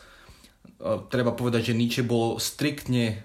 Treba 1.11 1.35
povedať, 1.35 1.71
že 1.71 1.77
Nietzsche 1.77 2.03
bol 2.07 2.39
striktne 2.39 3.23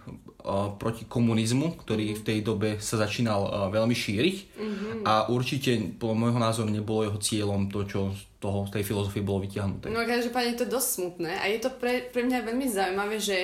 proti 0.79 1.05
komunizmu, 1.05 1.77
ktorý 1.83 2.15
v 2.15 2.23
tej 2.23 2.39
dobe 2.41 2.79
sa 2.79 2.97
začínal 2.97 3.43
uh, 3.43 3.51
veľmi 3.69 3.93
šíriť 3.93 4.37
Mhm. 4.59 5.03
a 5.05 5.27
určite 5.29 5.75
podľa 5.99 6.17
môjho 6.17 6.41
názoru 6.41 6.71
nebolo 6.71 7.05
jeho 7.05 7.19
cieľom 7.19 7.67
to, 7.69 7.85
čo 7.85 8.01
z 8.15 8.23
toho, 8.39 8.65
z 8.71 8.79
tej 8.79 8.85
filozofie 8.87 9.23
bolo 9.27 9.43
vyťahnuté. 9.43 9.91
No 9.91 10.07
každopádne 10.07 10.55
je 10.55 10.61
to 10.63 10.71
dosť 10.71 10.89
smutné 10.89 11.33
a 11.43 11.45
je 11.51 11.59
to 11.59 11.71
pre, 11.75 12.07
pre 12.09 12.23
mňa 12.23 12.47
veľmi 12.47 12.67
zaujímavé, 12.71 13.17
že 13.19 13.39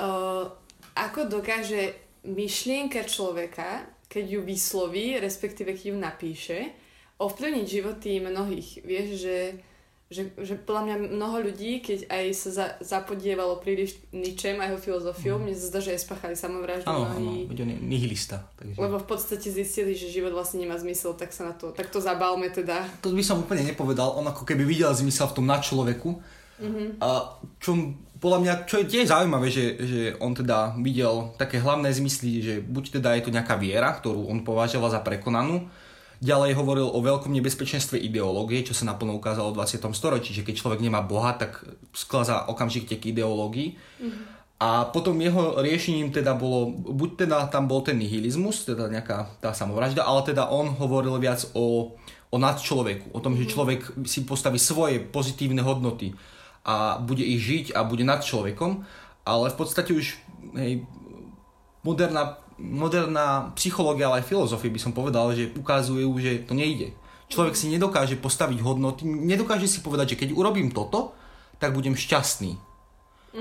uh, 0.00 0.48
ako 0.96 1.28
dokáže 1.28 1.92
myšlienka 2.24 3.04
človeka, 3.04 3.84
keď 4.08 4.24
ju 4.24 4.40
vysloví, 4.40 5.20
respektíve 5.20 5.76
keď 5.76 5.86
ju 5.92 5.96
napíše, 5.98 6.58
ovplyvniť 7.20 7.66
životy 7.68 8.18
mnohých. 8.18 8.80
Vieš, 8.80 9.08
že, 9.20 9.36
že, 10.14 10.30
že 10.38 10.54
podľa 10.54 10.82
mňa 10.86 10.96
mnoho 11.18 11.50
ľudí, 11.50 11.82
keď 11.82 12.06
aj 12.06 12.24
sa 12.30 12.50
za, 12.54 12.66
zapodievalo 12.78 13.58
príliš 13.58 13.98
ničem 14.14 14.54
a 14.62 14.70
jeho 14.70 14.78
filozofiou, 14.78 15.42
mne 15.42 15.50
sa 15.58 15.66
zdá, 15.74 15.82
že 15.82 15.98
aj 15.98 16.00
spáchali 16.06 16.38
samovraždu 16.38 16.86
Áno, 16.86 17.10
áno, 17.10 17.18
mnohí. 17.18 17.50
on 17.50 17.70
je 17.74 17.78
nihilista. 17.82 18.46
Takže... 18.54 18.78
Lebo 18.78 19.02
v 19.02 19.06
podstate 19.10 19.50
zistili, 19.50 19.98
že 19.98 20.06
život 20.06 20.30
vlastne 20.30 20.62
nemá 20.62 20.78
zmysel, 20.78 21.18
tak 21.18 21.34
sa 21.34 21.50
na 21.50 21.54
to, 21.58 21.74
tak 21.74 21.90
to 21.90 21.98
zabálme 21.98 22.46
teda. 22.54 22.86
To 23.02 23.10
by 23.10 23.26
som 23.26 23.42
úplne 23.42 23.66
nepovedal, 23.66 24.14
on 24.14 24.30
ako 24.30 24.46
keby 24.46 24.62
videl 24.62 24.94
zmysel 24.94 25.26
v 25.34 25.42
tom 25.42 25.46
na 25.50 25.58
človeku. 25.58 26.22
Mhm. 26.62 27.02
A 27.02 27.34
čo 27.58 27.74
podľa 28.24 28.40
mňa, 28.40 28.54
čo 28.64 28.80
je 28.80 28.88
tiež 28.88 29.12
zaujímavé, 29.12 29.52
že, 29.52 29.76
že 29.84 30.00
on 30.16 30.32
teda 30.32 30.72
videl 30.80 31.36
také 31.36 31.60
hlavné 31.60 31.92
zmysly, 31.92 32.40
že 32.40 32.54
buď 32.64 32.96
teda 32.96 33.20
je 33.20 33.28
to 33.28 33.34
nejaká 33.34 33.60
viera, 33.60 33.92
ktorú 33.92 34.32
on 34.32 34.40
považoval 34.40 34.88
za 34.88 35.04
prekonanú, 35.04 35.68
ďalej 36.24 36.56
hovoril 36.56 36.88
o 36.88 37.04
veľkom 37.04 37.28
nebezpečenstve 37.36 38.00
ideológie, 38.00 38.64
čo 38.64 38.72
sa 38.72 38.88
naplno 38.88 39.20
ukázalo 39.20 39.52
v 39.52 39.60
20. 39.60 39.92
storočí, 39.92 40.32
že 40.32 40.40
keď 40.40 40.56
človek 40.56 40.80
nemá 40.80 41.04
Boha, 41.04 41.36
tak 41.36 41.60
sklazá 41.92 42.48
okamžite 42.48 42.96
k 42.96 43.12
ideológii. 43.12 43.76
A 44.64 44.88
potom 44.88 45.20
jeho 45.20 45.60
riešením 45.60 46.08
teda 46.08 46.32
bolo, 46.32 46.72
buď 46.72 47.28
teda 47.28 47.38
tam 47.52 47.68
bol 47.68 47.84
ten 47.84 48.00
nihilizmus, 48.00 48.64
teda 48.64 48.88
nejaká 48.88 49.36
tá 49.44 49.52
samovražda, 49.52 50.08
ale 50.08 50.24
teda 50.24 50.48
on 50.48 50.72
hovoril 50.72 51.20
viac 51.20 51.44
o, 51.52 51.92
o 52.32 52.36
nadčloveku, 52.40 53.12
o 53.12 53.20
tom, 53.20 53.36
že 53.36 53.50
človek 53.50 54.08
si 54.08 54.24
postaví 54.24 54.56
svoje 54.56 55.04
pozitívne 55.04 55.60
hodnoty 55.60 56.16
a 56.64 56.96
bude 56.96 57.20
ich 57.20 57.44
žiť 57.44 57.76
a 57.76 57.84
bude 57.84 58.08
nad 58.08 58.24
človekom, 58.24 58.88
ale 59.28 59.52
v 59.52 59.56
podstate 59.58 59.92
už 59.92 60.16
hej, 60.56 60.88
moderná, 61.84 62.40
moderná 62.58 63.52
psychológia, 63.58 64.10
ale 64.10 64.22
aj 64.22 64.28
filozofia 64.28 64.70
by 64.70 64.80
som 64.80 64.92
povedal, 64.94 65.34
že 65.34 65.50
ukazujú, 65.54 66.10
že 66.22 66.46
to 66.46 66.54
nejde. 66.54 66.94
Človek 67.28 67.56
si 67.56 67.72
nedokáže 67.72 68.20
postaviť 68.20 68.62
hodnoty, 68.62 69.02
nedokáže 69.06 69.66
si 69.66 69.80
povedať, 69.80 70.14
že 70.14 70.20
keď 70.26 70.28
urobím 70.36 70.70
toto, 70.70 71.16
tak 71.58 71.74
budem 71.74 71.96
šťastný. 71.96 72.54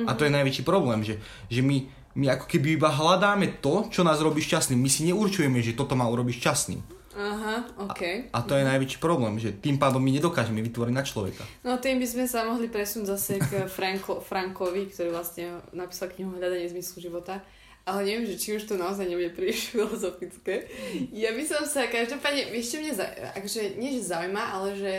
A 0.09 0.17
to 0.17 0.25
je 0.25 0.33
najväčší 0.33 0.65
problém, 0.65 1.05
že, 1.05 1.21
že 1.53 1.61
my, 1.61 1.85
my 2.17 2.25
ako 2.33 2.49
keby 2.49 2.81
iba 2.81 2.89
hľadáme 2.89 3.61
to, 3.61 3.85
čo 3.93 4.01
nás 4.01 4.17
robí 4.17 4.41
šťastným. 4.41 4.81
My 4.81 4.89
si 4.89 5.05
neurčujeme, 5.05 5.61
že 5.61 5.77
toto 5.77 5.93
má 5.93 6.09
urobiť 6.09 6.41
šťastným. 6.41 6.81
Aha, 7.13 7.61
OK. 7.77 8.33
A 8.33 8.41
to 8.41 8.57
je 8.57 8.65
najväčší 8.65 8.97
problém, 8.97 9.37
že 9.37 9.53
tým 9.53 9.77
pádom 9.77 10.01
my 10.01 10.17
nedokážeme 10.17 10.65
vytvoriť 10.65 10.93
na 10.97 11.05
človeka. 11.05 11.45
No 11.61 11.77
tým 11.77 12.01
by 12.01 12.07
sme 12.09 12.25
sa 12.25 12.41
mohli 12.41 12.65
presunúť 12.73 13.07
zase 13.13 13.37
k 13.37 13.65
Franko, 13.77 14.17
Frankovi, 14.17 14.89
ktorý 14.89 15.13
vlastne 15.13 15.61
napísal 15.77 16.09
knihu 16.09 16.33
Hľadanie 16.33 16.73
zmyslu 16.73 17.05
života. 17.05 17.45
Ale 17.83 18.07
neviem, 18.07 18.23
že 18.23 18.39
či 18.39 18.55
už 18.55 18.63
to 18.63 18.79
naozaj 18.79 19.03
nebude 19.03 19.35
príliš 19.35 19.67
filozofické. 19.75 20.67
Ja 21.11 21.35
by 21.35 21.43
som 21.43 21.67
sa 21.67 21.91
každopádne, 21.91 22.47
ešte 22.55 22.79
mne, 22.79 22.95
akože 23.35 23.75
nie 23.75 23.99
že 23.99 24.07
zaujíma, 24.07 24.43
ale 24.55 24.69
že 24.79 24.93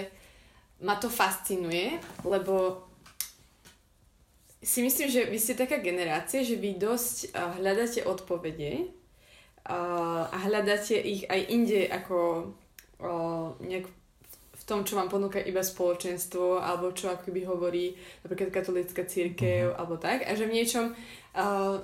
ma 0.85 1.01
to 1.01 1.09
fascinuje, 1.09 1.97
lebo 2.29 2.85
si 4.65 4.81
myslím, 4.81 5.09
že 5.13 5.29
vy 5.29 5.39
ste 5.41 5.57
taká 5.57 5.81
generácia, 5.81 6.41
že 6.41 6.57
vy 6.57 6.77
dosť 6.81 7.37
uh, 7.37 7.57
hľadáte 7.61 8.01
odpovede 8.05 8.89
uh, 9.69 10.25
a 10.29 10.37
hľadáte 10.49 10.97
ich 10.97 11.29
aj 11.29 11.41
inde 11.53 11.85
ako 11.89 12.49
uh, 13.01 13.53
nejak 13.61 13.85
v 14.55 14.63
tom, 14.65 14.81
čo 14.89 14.97
vám 14.97 15.13
ponúka 15.13 15.37
iba 15.37 15.61
spoločenstvo, 15.61 16.57
alebo 16.65 16.97
čo 16.97 17.13
akoby 17.13 17.45
hovorí 17.45 17.93
napríklad 18.25 18.49
katolická 18.49 19.05
církev, 19.05 19.73
Mhm. 19.73 19.77
alebo 19.77 20.01
tak. 20.01 20.25
A 20.25 20.33
že 20.33 20.49
v 20.49 20.57
niečom, 20.57 20.97
uh, 21.35 21.83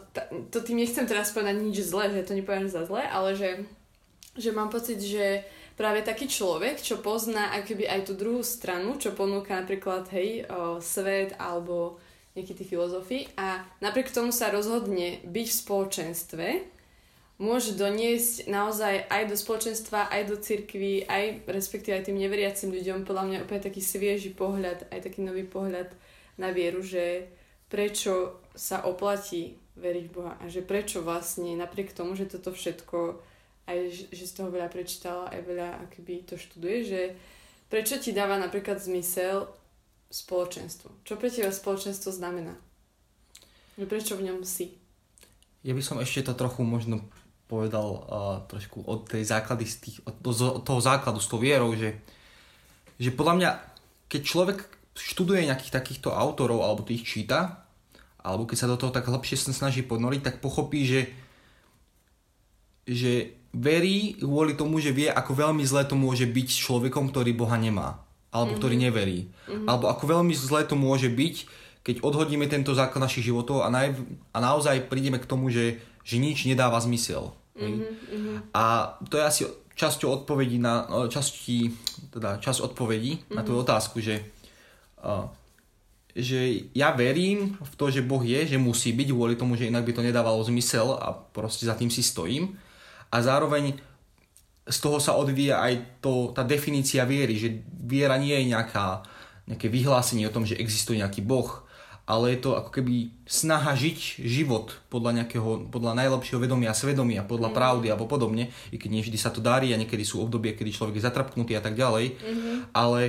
to 0.51 0.59
tým 0.63 0.83
nechcem 0.83 1.07
teraz 1.07 1.35
povedať 1.35 1.61
nič 1.61 1.83
zlé, 1.87 2.11
že 2.11 2.27
to 2.27 2.39
nepoviem 2.39 2.71
za 2.71 2.87
zlé, 2.87 3.07
ale 3.07 3.35
že, 3.35 3.67
že 4.39 4.51
mám 4.55 4.71
pocit, 4.71 5.03
že 5.03 5.45
práve 5.75 6.03
taký 6.07 6.31
človek, 6.31 6.79
čo 6.81 7.03
pozná 7.03 7.55
akoby 7.57 7.87
aj 7.87 8.11
tú 8.11 8.13
druhú 8.15 8.43
stranu, 8.47 8.97
čo 8.97 9.15
ponúka 9.17 9.59
napríklad, 9.59 10.09
hej, 10.15 10.47
uh, 10.47 10.79
svet, 10.79 11.35
alebo 11.39 11.99
nejakí 12.39 12.55
tí 12.55 12.63
filozofi 12.63 13.27
a 13.35 13.67
napriek 13.83 14.15
tomu 14.15 14.31
sa 14.31 14.55
rozhodne 14.55 15.19
byť 15.27 15.47
v 15.51 15.59
spoločenstve, 15.67 16.47
môže 17.41 17.75
doniesť 17.75 18.47
naozaj 18.47 19.09
aj 19.09 19.23
do 19.33 19.37
spoločenstva, 19.37 20.13
aj 20.13 20.23
do 20.29 20.37
cirkvi, 20.37 21.09
aj 21.09 21.49
respektíve 21.49 21.97
aj 21.97 22.07
tým 22.07 22.21
neveriacim 22.21 22.69
ľuďom 22.71 23.09
podľa 23.09 23.25
mňa 23.27 23.39
úplne 23.49 23.65
taký 23.65 23.81
svieži 23.81 24.31
pohľad, 24.37 24.93
aj 24.93 25.01
taký 25.01 25.25
nový 25.25 25.49
pohľad 25.49 25.91
na 26.37 26.53
vieru, 26.53 26.85
že 26.85 27.33
prečo 27.73 28.40
sa 28.55 28.83
oplatí 28.85 29.57
veriť 29.79 30.05
v 30.11 30.15
Boha 30.15 30.35
a 30.39 30.45
že 30.51 30.61
prečo 30.61 31.01
vlastne 31.01 31.57
napriek 31.57 31.95
tomu, 31.95 32.19
že 32.19 32.29
toto 32.29 32.53
všetko 32.53 33.23
aj 33.71 33.79
že- 34.11 34.27
z 34.27 34.33
toho 34.35 34.51
veľa 34.51 34.69
prečítala, 34.69 35.31
aj 35.31 35.41
veľa 35.47 35.69
akoby 35.89 36.27
to 36.27 36.35
študuje, 36.35 36.79
že 36.85 37.01
prečo 37.71 37.97
ti 38.03 38.11
dáva 38.11 38.37
napríklad 38.37 38.83
zmysel 38.83 39.47
spoločenstvo? 40.11 40.91
Čo 41.07 41.15
pre 41.15 41.31
teba 41.31 41.55
spoločenstvo 41.55 42.11
znamená? 42.11 42.59
Že 43.79 43.87
prečo 43.87 44.13
v 44.19 44.27
ňom 44.27 44.43
si? 44.43 44.75
Ja 45.63 45.73
by 45.77 45.83
som 45.85 46.03
ešte 46.03 46.27
to 46.27 46.35
trochu 46.35 46.67
možno 46.67 47.07
povedal 47.47 47.87
uh, 47.87 48.03
trošku 48.47 48.87
od 48.87 49.07
tej 49.07 49.27
základy, 49.27 49.67
z 49.67 49.77
tých, 49.83 49.97
od, 50.07 50.19
od 50.23 50.63
toho 50.63 50.81
základu 50.83 51.19
s 51.19 51.31
tou 51.31 51.39
vierou, 51.43 51.75
že, 51.75 51.99
že 52.99 53.11
podľa 53.11 53.35
mňa, 53.39 53.51
keď 54.07 54.21
človek 54.23 54.59
študuje 54.95 55.51
nejakých 55.51 55.75
takýchto 55.75 56.15
autorov 56.15 56.63
alebo 56.63 56.87
tých 56.87 57.03
číta, 57.03 57.67
alebo 58.21 58.45
keď 58.45 58.57
sa 58.57 58.71
do 58.71 58.77
toho 58.77 58.93
tak 58.93 59.09
hlbšie 59.09 59.37
sa 59.41 59.57
snaží 59.57 59.81
ponoriť, 59.81 60.21
tak 60.21 60.37
pochopí, 60.45 60.85
že, 60.85 61.01
že 62.85 63.37
verí 63.51 64.21
kvôli 64.21 64.55
tomu, 64.55 64.79
že 64.79 64.93
vie, 64.93 65.09
ako 65.09 65.33
veľmi 65.35 65.65
zlé 65.65 65.89
to 65.89 65.97
môže 65.97 66.29
byť 66.29 66.49
človekom, 66.49 67.11
ktorý 67.11 67.33
Boha 67.33 67.57
nemá. 67.57 68.05
Alebo 68.31 68.55
ktorý 68.63 68.79
neverí. 68.79 69.27
Alebo 69.67 69.91
ako 69.91 70.05
veľmi 70.07 70.31
zlé 70.37 70.63
to 70.63 70.79
môže 70.79 71.11
byť, 71.11 71.35
keď 71.83 71.97
odhodíme 72.05 72.47
tento 72.47 72.77
základ 72.77 73.09
našich 73.09 73.27
životov 73.27 73.65
a, 73.65 73.73
naj, 73.73 73.97
a 74.31 74.39
naozaj 74.39 74.87
prídeme 74.87 75.19
k 75.19 75.27
tomu, 75.27 75.51
že, 75.51 75.81
že 76.05 76.21
nič 76.21 76.45
nedáva 76.47 76.79
zmysel. 76.79 77.35
hej. 77.57 77.91
A 78.55 78.95
to 79.09 79.19
je 79.19 79.25
asi 79.25 79.43
časťou 79.75 80.23
odpovedí 80.23 80.61
na, 80.61 80.85
časti, 81.09 81.73
teda 82.13 82.37
časť 82.37 82.61
odpovedí 82.61 83.33
na 83.33 83.41
tú 83.41 83.57
otázku, 83.57 84.05
že, 84.05 84.21
uh, 85.01 85.25
že 86.15 86.71
ja 86.75 86.91
verím 86.91 87.55
v 87.59 87.75
to, 87.79 87.87
že 87.91 88.03
Boh 88.03 88.23
je, 88.23 88.55
že 88.55 88.59
musí 88.59 88.91
byť 88.91 89.09
kvôli 89.15 89.35
tomu, 89.39 89.55
že 89.55 89.71
inak 89.71 89.87
by 89.87 89.93
to 89.95 90.07
nedávalo 90.07 90.43
zmysel 90.43 90.99
a 90.99 91.15
proste 91.15 91.67
za 91.67 91.79
tým 91.79 91.91
si 91.91 92.03
stojím. 92.03 92.59
A 93.11 93.23
zároveň 93.23 93.79
z 94.71 94.79
toho 94.79 94.99
sa 95.03 95.19
odvíja 95.19 95.63
aj 95.63 96.03
to, 96.03 96.31
tá 96.31 96.47
definícia 96.47 97.03
viery, 97.07 97.35
že 97.39 97.63
viera 97.67 98.15
nie 98.19 98.35
je 98.35 98.55
nejaká, 98.55 99.03
nejaké 99.51 99.67
vyhlásenie 99.67 100.27
o 100.31 100.35
tom, 100.35 100.47
že 100.47 100.59
existuje 100.59 101.03
nejaký 101.03 101.27
Boh, 101.27 101.67
ale 102.07 102.35
je 102.35 102.39
to 102.43 102.59
ako 102.59 102.71
keby 102.75 103.11
snaha 103.29 103.77
žiť 103.79 104.23
život 104.27 104.75
podľa 104.91 105.23
nejakého, 105.23 105.71
podľa 105.71 105.95
najlepšieho 105.95 106.43
vedomia 106.43 106.75
a 106.75 106.79
svedomia, 106.79 107.23
podľa 107.23 107.55
pravdy 107.55 107.87
alebo 107.91 108.11
podobne, 108.11 108.51
i 108.75 108.77
keď 108.77 108.91
nie 108.91 109.05
vždy 109.05 109.19
sa 109.19 109.31
to 109.31 109.39
darí 109.39 109.71
a 109.71 109.81
niekedy 109.81 110.03
sú 110.03 110.19
obdobie, 110.23 110.59
kedy 110.59 110.75
človek 110.75 110.99
je 110.99 111.07
zatrapknutý 111.07 111.55
a 111.55 111.63
tak 111.63 111.79
ďalej, 111.79 112.19
ale 112.75 113.01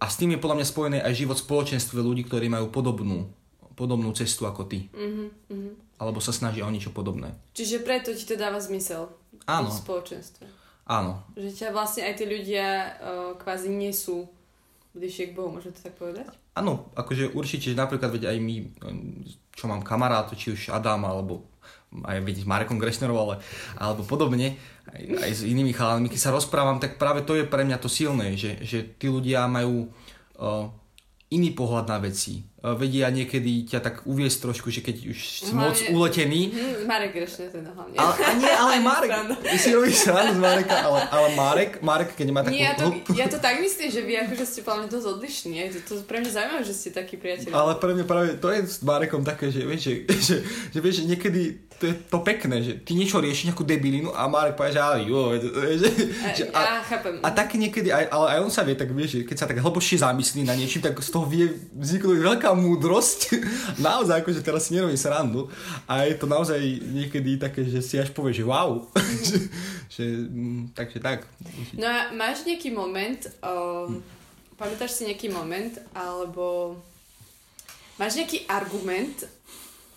a 0.00 0.06
s 0.08 0.16
tým 0.16 0.36
je 0.36 0.42
podľa 0.42 0.56
mňa 0.62 0.66
spojený 0.72 0.98
aj 1.04 1.12
život 1.14 1.36
spoločenstve 1.36 2.00
ľudí, 2.00 2.24
ktorí 2.24 2.48
majú 2.48 2.72
podobnú, 2.72 3.28
podobnú 3.76 4.10
cestu 4.16 4.48
ako 4.48 4.64
ty. 4.64 4.88
Alebo 5.96 6.20
sa 6.20 6.32
snažia 6.32 6.68
o 6.68 6.72
niečo 6.72 6.92
podobné. 6.92 7.32
Čiže 7.56 7.80
preto 7.80 8.12
ti 8.12 8.28
to 8.28 8.36
dáva 8.36 8.60
zmysel 8.60 9.08
Áno. 9.48 9.72
v 9.72 9.80
spoločenstve. 9.80 10.44
Áno, 10.86 11.24
Že 11.34 11.50
ťa 11.50 11.68
vlastne 11.74 12.06
aj 12.06 12.14
tí 12.14 12.24
ľudia 12.30 12.66
uh, 12.68 13.34
kvázi 13.34 13.74
nie 13.74 13.90
sú 13.90 14.30
bližšie 14.94 15.32
k 15.32 15.36
Bohu, 15.36 15.50
môžeme 15.50 15.74
to 15.74 15.82
tak 15.82 15.98
povedať? 15.98 16.30
Áno, 16.56 16.88
akože 16.96 17.36
určite, 17.36 17.68
že 17.68 17.76
napríklad 17.76 18.08
veď 18.16 18.32
aj 18.32 18.38
my, 18.40 18.56
čo 19.52 19.68
mám 19.68 19.84
kamarátov, 19.84 20.40
či 20.40 20.56
už 20.56 20.72
Adam, 20.72 21.04
alebo 21.04 21.52
aj 21.92 22.24
veď 22.24 22.42
s 22.42 22.48
Marekom 22.48 22.80
Grešnerom, 22.80 23.16
ale, 23.16 23.36
alebo 23.76 24.02
podobne, 24.08 24.56
aj, 24.88 25.02
aj 25.20 25.30
s 25.36 25.42
inými 25.44 25.76
chalánmi, 25.76 26.08
keď 26.08 26.20
sa 26.20 26.34
rozprávam, 26.34 26.80
tak 26.80 26.96
práve 26.96 27.22
to 27.28 27.36
je 27.36 27.44
pre 27.44 27.62
mňa 27.62 27.76
to 27.76 27.92
silné, 27.92 28.40
že, 28.40 28.56
že 28.64 28.82
tí 28.96 29.12
ľudia 29.12 29.44
majú 29.46 29.92
uh, 30.40 30.66
iný 31.28 31.52
pohľad 31.52 31.86
na 31.92 31.98
veci. 32.00 32.40
Vedia 32.64 33.12
niekedy 33.12 33.68
ťa 33.68 33.84
tak 33.84 33.94
uviesť 34.08 34.48
trošku, 34.48 34.72
že 34.72 34.80
keď 34.80 35.12
už 35.12 35.18
si 35.44 35.52
moc 35.52 35.76
uletený. 35.92 36.56
Hm, 36.56 36.88
Marek 36.88 37.12
Grešne 37.12 37.52
teda 37.52 37.70
hlavne. 37.76 37.94
Ale, 38.00 38.12
a 38.16 38.32
nie, 38.40 38.48
ale 38.48 38.70
aj 38.80 38.82
Marek. 38.82 39.10
Ty 39.44 39.58
si 39.60 39.70
robíš 39.76 40.08
srandu 40.08 40.34
z 40.34 40.40
Mareka, 40.40 40.74
ale, 40.80 41.00
ale 41.12 41.28
Marek, 41.36 41.72
Marek, 41.84 42.10
keď 42.16 42.26
má 42.32 42.40
takú... 42.40 42.56
Nie, 42.56 42.72
ja 42.72 42.74
to, 42.74 42.86
ja 43.12 43.26
to 43.28 43.38
tak 43.38 43.60
myslím, 43.60 43.88
že 43.92 44.00
vy 44.02 44.12
akože 44.24 44.44
ste 44.48 44.60
mňa 44.64 44.88
dosť 44.88 45.06
odlišní. 45.06 45.52
Je 45.52 45.68
to, 45.76 45.80
to 45.84 45.92
pre 46.08 46.18
mňa 46.24 46.30
zaujímavé, 46.32 46.62
že 46.64 46.74
ste 46.74 46.88
takí 46.96 47.20
priatelia. 47.20 47.52
Ale 47.52 47.76
pre 47.76 47.92
mňa 47.92 48.04
práve 48.08 48.40
to 48.40 48.48
je 48.48 48.64
s 48.64 48.80
Marekom 48.80 49.20
také, 49.20 49.52
že 49.52 49.60
vieš, 49.62 49.80
že, 49.84 49.92
že, 50.16 50.36
že, 50.72 50.78
vieš, 50.80 51.04
že 51.04 51.12
niekedy 51.12 51.42
to 51.76 51.92
je 51.92 51.94
to 52.08 52.18
pekné, 52.24 52.56
že 52.64 52.72
ty 52.80 52.96
niečo 52.96 53.20
riešiš, 53.20 53.52
nejakú 53.52 53.60
debilinu 53.60 54.08
a 54.16 54.24
Marek 54.32 54.56
povie, 54.56 54.72
že 54.72 54.80
ale 54.80 55.04
jo, 55.04 55.36
že, 55.36 55.48
a, 56.24 56.28
že, 56.32 56.44
ja 56.48 56.80
chápem. 56.80 57.20
a 57.20 57.28
tak 57.28 57.52
niekedy, 57.52 57.92
aj, 57.92 58.08
ale 58.08 58.26
aj 58.32 58.38
on 58.48 58.52
sa 58.52 58.64
vie, 58.64 58.72
tak 58.72 58.88
vieš, 58.96 59.20
že 59.20 59.28
keď 59.28 59.36
sa 59.36 59.46
tak 59.48 59.60
hlbošie 59.60 60.00
zamyslí 60.00 60.48
na 60.48 60.56
niečím, 60.56 60.80
tak 60.80 60.96
z 60.96 61.10
toho 61.12 61.28
vie 61.28 61.52
vzniknúť 61.76 62.18
veľká 62.24 62.45
múdrosť. 62.54 63.34
naozaj, 63.86 64.22
akože 64.22 64.44
teraz 64.44 64.68
si 64.68 64.76
nerobím 64.76 65.00
srandu. 65.00 65.48
A 65.88 66.06
je 66.06 66.14
to 66.14 66.28
naozaj 66.28 66.60
niekedy 66.92 67.40
také, 67.40 67.64
že 67.66 67.82
si 67.82 67.96
až 67.96 68.12
povie, 68.12 68.36
že 68.36 68.44
wow. 68.44 68.84
že, 69.94 70.04
mm, 70.28 70.76
takže 70.76 70.98
tak. 71.02 71.26
No 71.74 71.88
a 71.88 72.12
máš 72.12 72.44
nejaký 72.44 72.70
moment, 72.70 73.18
um, 73.42 73.98
pamätáš 74.54 75.00
si 75.00 75.02
nejaký 75.08 75.32
moment, 75.32 75.74
alebo 75.96 76.76
máš 77.96 78.20
nejaký 78.20 78.46
argument 78.46 79.24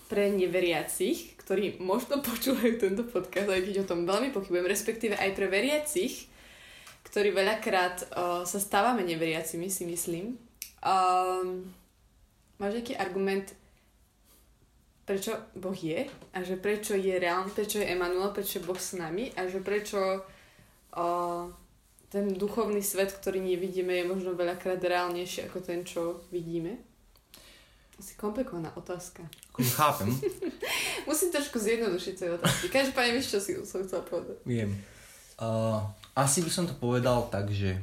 pre 0.10 0.34
neveriacich, 0.34 1.38
ktorí 1.46 1.78
možno 1.82 2.22
počúvajú 2.26 2.82
tento 2.82 3.06
podcast, 3.06 3.50
aj 3.50 3.62
keď 3.62 3.76
o 3.86 3.90
tom 3.90 4.10
veľmi 4.10 4.34
pochybujem, 4.34 4.66
respektíve 4.66 5.14
aj 5.18 5.38
pre 5.38 5.46
veriacich, 5.50 6.30
ktorí 7.10 7.34
veľakrát 7.34 8.06
uh, 8.14 8.42
sa 8.46 8.60
stávame 8.62 9.02
neveriacimi, 9.02 9.66
si 9.70 9.86
myslím. 9.90 10.38
Um, 10.86 11.66
máš 12.60 12.72
nejaký 12.80 12.94
argument, 13.00 13.48
prečo 15.08 15.34
Boh 15.58 15.74
je 15.74 16.06
a 16.06 16.38
že 16.46 16.60
prečo 16.60 16.94
je 16.94 17.18
reálny, 17.18 17.50
prečo 17.50 17.82
je 17.82 17.90
Emanuel, 17.90 18.30
prečo 18.30 18.62
je 18.62 18.68
Boh 18.68 18.78
s 18.78 18.94
nami 18.94 19.34
a 19.34 19.50
že 19.50 19.64
prečo 19.64 19.98
uh, 19.98 21.50
ten 22.14 22.30
duchovný 22.38 22.84
svet, 22.86 23.18
ktorý 23.18 23.42
nevidíme, 23.42 23.90
je 23.90 24.06
možno 24.06 24.38
veľakrát 24.38 24.78
reálnejší 24.78 25.50
ako 25.50 25.66
ten, 25.66 25.82
čo 25.82 26.22
vidíme? 26.30 26.78
Asi 27.98 28.16
komplikovaná 28.16 28.70
otázka. 28.78 29.26
Akože 29.50 29.72
chápem. 29.76 30.10
Musím 31.10 31.30
trošku 31.34 31.58
zjednodušiť 31.60 32.14
tie 32.14 32.30
otázky. 32.32 32.66
Každopádne 32.70 33.12
vieš, 33.18 33.34
čo 33.34 33.40
si 33.42 33.52
som 33.66 33.82
chcela 33.84 34.06
povedať. 34.06 34.40
Viem. 34.46 34.78
Uh, 35.42 35.84
asi 36.14 36.46
by 36.46 36.52
som 36.54 36.70
to 36.70 36.76
povedal 36.78 37.28
tak, 37.34 37.50
že 37.50 37.82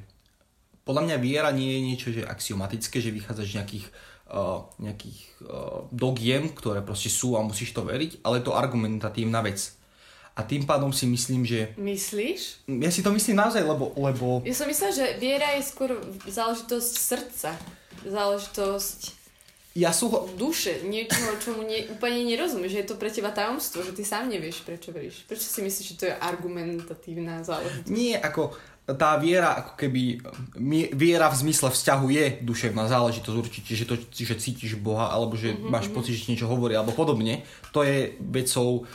podľa 0.87 1.11
mňa 1.11 1.17
viera 1.19 1.51
nie 1.51 1.75
je 1.75 1.81
niečo 1.83 2.09
že 2.15 2.23
axiomatické, 2.23 3.03
že 3.03 3.13
vychádzaš 3.13 3.49
z 3.51 3.57
nejakých, 3.61 3.87
uh, 3.91 4.16
nejakých 4.83 5.21
uh, 5.47 5.87
dogiem, 5.95 6.51
ktoré 6.51 6.83
proste 6.83 7.07
sú 7.07 7.39
a 7.39 7.47
musíš 7.47 7.71
to 7.71 7.87
veriť, 7.87 8.27
ale 8.27 8.43
je 8.43 8.51
to 8.51 8.59
argumentatívna 8.59 9.39
vec. 9.43 9.79
A 10.37 10.45
tým 10.45 10.69
pádom 10.69 10.93
si 10.93 11.09
myslím, 11.09 11.49
že... 11.49 11.73
Myslíš? 11.81 12.69
Ja 12.69 12.93
si 12.93 13.01
to 13.01 13.09
myslím 13.15 13.41
naozaj, 13.41 13.65
lebo... 13.65 13.97
lebo 13.97 14.45
Ja 14.45 14.53
som 14.53 14.69
myslela, 14.69 14.93
že 14.93 15.07
viera 15.17 15.57
je 15.57 15.65
skôr 15.65 15.97
záležitosť 16.29 16.93
srdca. 16.93 17.51
Záležitosť 18.05 19.17
ja 19.77 19.93
sú... 19.93 20.09
duše, 20.41 20.89
niečoho, 20.89 21.37
čomu 21.37 21.61
ne, 21.69 21.85
úplne 21.93 22.25
nerozumieš, 22.25 22.73
že 22.73 22.81
je 22.81 22.89
to 22.89 22.97
pre 22.97 23.13
teba 23.13 23.29
tajomstvo, 23.29 23.85
že 23.85 23.93
ty 23.93 24.09
sám 24.09 24.33
nevieš, 24.33 24.65
prečo 24.65 24.89
veríš. 24.89 25.29
Prečo 25.29 25.45
si 25.45 25.61
myslíš, 25.61 25.87
že 25.93 25.99
to 26.01 26.05
je 26.09 26.15
argumentatívna 26.17 27.45
záležitosť? 27.45 27.93
Nie, 27.93 28.17
ako 28.17 28.57
tá 28.95 29.19
viera, 29.19 29.59
ako 29.59 29.75
keby 29.75 30.23
viera 30.95 31.27
v 31.27 31.41
zmysle 31.43 31.75
vzťahu 31.75 32.07
je 32.07 32.27
duševná 32.47 32.87
záležitosť 32.87 33.35
určite, 33.35 33.75
že 33.75 33.83
to, 33.83 33.99
že 33.99 34.39
cítiš 34.39 34.79
Boha, 34.79 35.11
alebo 35.11 35.35
že 35.35 35.59
mm-hmm. 35.59 35.67
máš 35.75 35.91
pocit, 35.91 36.15
že 36.15 36.31
niečo 36.31 36.47
hovorí, 36.47 36.79
alebo 36.79 36.95
podobne, 36.95 37.43
to 37.75 37.83
je 37.83 38.15
vecou, 38.23 38.87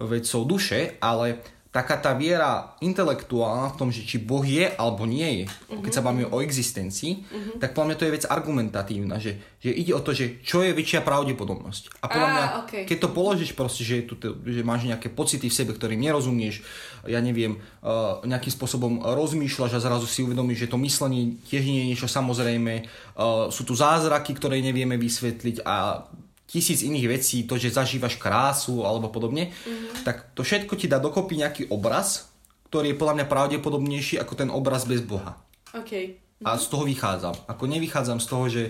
vecou 0.00 0.40
duše, 0.48 0.96
ale 0.96 1.44
taká 1.74 1.98
tá 1.98 2.14
viera 2.14 2.78
intelektuálna 2.78 3.74
v 3.74 3.78
tom, 3.82 3.88
že 3.90 4.06
či 4.06 4.22
Boh 4.22 4.46
je 4.46 4.70
alebo 4.78 5.10
nie 5.10 5.42
je, 5.42 5.44
mm-hmm. 5.50 5.82
keď 5.82 5.90
sa 5.90 6.06
bavíme 6.06 6.30
o 6.30 6.38
existencii, 6.38 7.26
mm-hmm. 7.26 7.58
tak 7.58 7.74
podľa 7.74 7.86
mňa 7.90 7.98
to 7.98 8.06
je 8.06 8.14
vec 8.14 8.24
argumentatívna, 8.30 9.18
že, 9.18 9.42
že 9.58 9.74
ide 9.74 9.90
o 9.90 9.98
to, 9.98 10.14
že 10.14 10.38
čo 10.46 10.62
je 10.62 10.70
väčšia 10.70 11.02
pravdepodobnosť. 11.02 11.98
A 11.98 12.06
podľa 12.06 12.28
Á, 12.30 12.30
mňa, 12.30 12.46
okej. 12.62 12.84
keď 12.86 12.98
to 13.02 13.08
položíš 13.10 13.58
proste, 13.58 13.82
že, 13.82 14.06
tu, 14.06 14.14
že 14.46 14.62
máš 14.62 14.86
nejaké 14.86 15.10
pocity 15.10 15.50
v 15.50 15.58
sebe, 15.58 15.74
ktorým 15.74 15.98
nerozumieš, 15.98 16.62
ja 17.10 17.18
neviem, 17.18 17.58
uh, 17.82 18.22
nejakým 18.22 18.54
spôsobom 18.54 19.02
rozmýšľaš 19.02 19.74
a 19.74 19.82
zrazu 19.82 20.06
si 20.06 20.22
uvedomíš, 20.22 20.70
že 20.70 20.70
to 20.70 20.78
myslenie 20.78 21.42
tiež 21.50 21.66
nie 21.66 21.82
je 21.82 21.88
niečo 21.90 22.06
samozrejme, 22.06 22.86
uh, 22.86 23.50
sú 23.50 23.66
tu 23.66 23.74
zázraky, 23.74 24.30
ktoré 24.38 24.62
nevieme 24.62 24.94
vysvetliť 24.94 25.66
a 25.66 26.06
tisíc 26.54 26.86
iných 26.86 27.10
vecí, 27.10 27.42
to, 27.50 27.58
že 27.58 27.74
zažívaš 27.74 28.14
krásu 28.14 28.86
alebo 28.86 29.10
podobne, 29.10 29.50
mm-hmm. 29.50 30.06
tak 30.06 30.30
to 30.38 30.46
všetko 30.46 30.78
ti 30.78 30.86
dá 30.86 31.02
dokopy 31.02 31.42
nejaký 31.42 31.62
obraz, 31.74 32.30
ktorý 32.70 32.94
je 32.94 33.00
podľa 33.02 33.14
mňa 33.18 33.26
pravdepodobnejší 33.26 34.22
ako 34.22 34.32
ten 34.38 34.50
obraz 34.54 34.86
bez 34.86 35.02
Boha. 35.02 35.34
OK. 35.74 36.22
A 36.46 36.54
z 36.54 36.66
toho 36.70 36.86
vychádzam. 36.86 37.34
Ako 37.50 37.66
nevychádzam 37.66 38.22
z 38.22 38.26
toho, 38.30 38.44
že, 38.46 38.64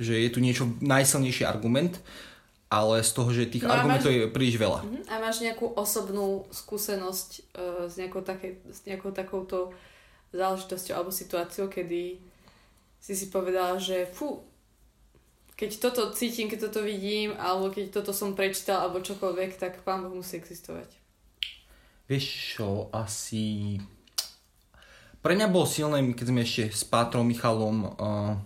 že 0.00 0.16
je 0.16 0.30
tu 0.32 0.40
niečo 0.40 0.72
najsilnejší 0.80 1.44
argument, 1.44 2.00
ale 2.72 3.02
z 3.02 3.10
toho, 3.12 3.28
že 3.34 3.50
tých 3.50 3.66
No 3.66 3.74
argumentov 3.74 4.08
máš- 4.08 4.16
je 4.16 4.32
príliš 4.32 4.56
veľa. 4.56 4.80
Mhm. 4.80 5.00
A 5.10 5.14
máš 5.20 5.44
nejakú 5.44 5.66
osobnú 5.76 6.48
skúsenosť 6.48 7.28
uh, 7.52 7.84
s, 7.90 8.00
nejakou 8.00 8.24
také, 8.24 8.64
s 8.64 8.86
nejakou 8.88 9.12
takouto 9.12 9.76
záležitosťou 10.32 10.94
alebo 10.96 11.10
situáciou, 11.10 11.66
kedy 11.66 12.22
si 13.00 13.12
si 13.16 13.26
povedala, 13.32 13.80
že 13.80 14.06
fú, 14.06 14.44
keď 15.60 15.70
toto 15.76 16.08
cítim, 16.16 16.48
keď 16.48 16.72
toto 16.72 16.80
vidím, 16.80 17.36
alebo 17.36 17.68
keď 17.68 18.00
toto 18.00 18.16
som 18.16 18.32
prečítal, 18.32 18.88
alebo 18.88 19.04
čokoľvek, 19.04 19.60
tak 19.60 19.84
Pán 19.84 20.00
Boh 20.00 20.16
musí 20.16 20.40
existovať. 20.40 20.88
Vieš 22.08 22.56
čo, 22.56 22.88
asi... 22.96 23.76
Pre 25.20 25.36
mňa 25.36 25.52
bolo 25.52 25.68
silné, 25.68 26.00
keď 26.16 26.26
sme 26.32 26.40
ešte 26.40 26.64
s 26.72 26.88
Pátrom 26.88 27.28
Michalom 27.28 27.76
uh, 27.92 28.40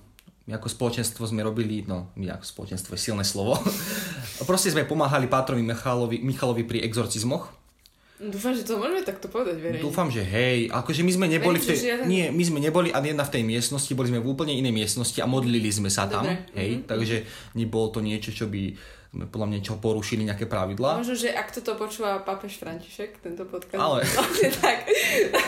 ako 0.50 0.66
spoločenstvo 0.66 1.24
sme 1.24 1.46
robili, 1.46 1.87
no 1.87 2.11
my 2.18 2.35
ako 2.35 2.44
spoločenstvo 2.44 2.98
je 2.98 3.05
silné 3.09 3.22
slovo, 3.22 3.57
proste 4.50 4.74
sme 4.74 4.83
pomáhali 4.83 5.31
Pátrovi 5.31 5.62
Michalovi, 5.62 6.18
Michalovi 6.18 6.66
pri 6.66 6.83
exorcizmoch. 6.83 7.48
Dúfam, 8.30 8.52
že 8.56 8.64
to 8.64 8.80
môžeme 8.80 9.04
takto 9.04 9.26
povedať 9.28 9.60
verejne. 9.60 9.84
Dúfam, 9.84 10.08
že 10.08 10.24
hej, 10.24 10.72
akože 10.72 11.04
my 11.04 11.12
sme 11.12 11.26
neboli 11.28 11.58
v 11.60 11.64
Viem, 11.64 11.68
tej, 11.68 11.76
že 11.76 11.87
žiaden- 11.92 12.08
nie, 12.08 12.26
my 12.32 12.44
sme 12.44 12.58
neboli 12.60 12.88
ani 12.92 13.12
jedna 13.12 13.24
v 13.28 13.32
tej 13.37 13.42
miestnosti, 13.44 13.92
boli 13.92 14.08
sme 14.08 14.20
v 14.24 14.28
úplne 14.28 14.54
inej 14.56 14.72
miestnosti 14.72 15.18
a 15.20 15.26
modlili 15.28 15.68
sme 15.68 15.92
sa 15.92 16.08
tam, 16.08 16.24
Dobre, 16.24 16.48
hej, 16.56 16.70
mhm. 16.80 16.88
takže 16.88 17.16
nebolo 17.58 17.92
to 17.92 18.00
niečo, 18.00 18.30
čo 18.32 18.48
by 18.48 18.72
podľa 19.14 19.46
mňa 19.46 19.59
čo 19.61 19.79
porušili 19.79 20.27
nejaké 20.27 20.44
pravidlá. 20.44 20.98
Možno, 20.98 21.14
že 21.14 21.31
ak 21.31 21.50
toto 21.50 21.74
počúva 21.74 22.18
pápež 22.20 22.59
František, 22.59 23.22
tento 23.22 23.46
podcast. 23.46 23.79
Ale- 23.79 24.03
Vlastne 24.18 24.50
tak. 24.53 24.90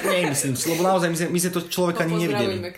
Nemyslím 0.02 0.54
si, 0.54 0.70
lebo 0.70 0.82
naozaj 0.82 1.10
my 1.10 1.16
sme, 1.16 1.28
my 1.28 1.38
sme 1.38 1.50
to 1.50 1.60
človeka 1.66 2.06
ani 2.06 2.14
nevideli. 2.22 2.54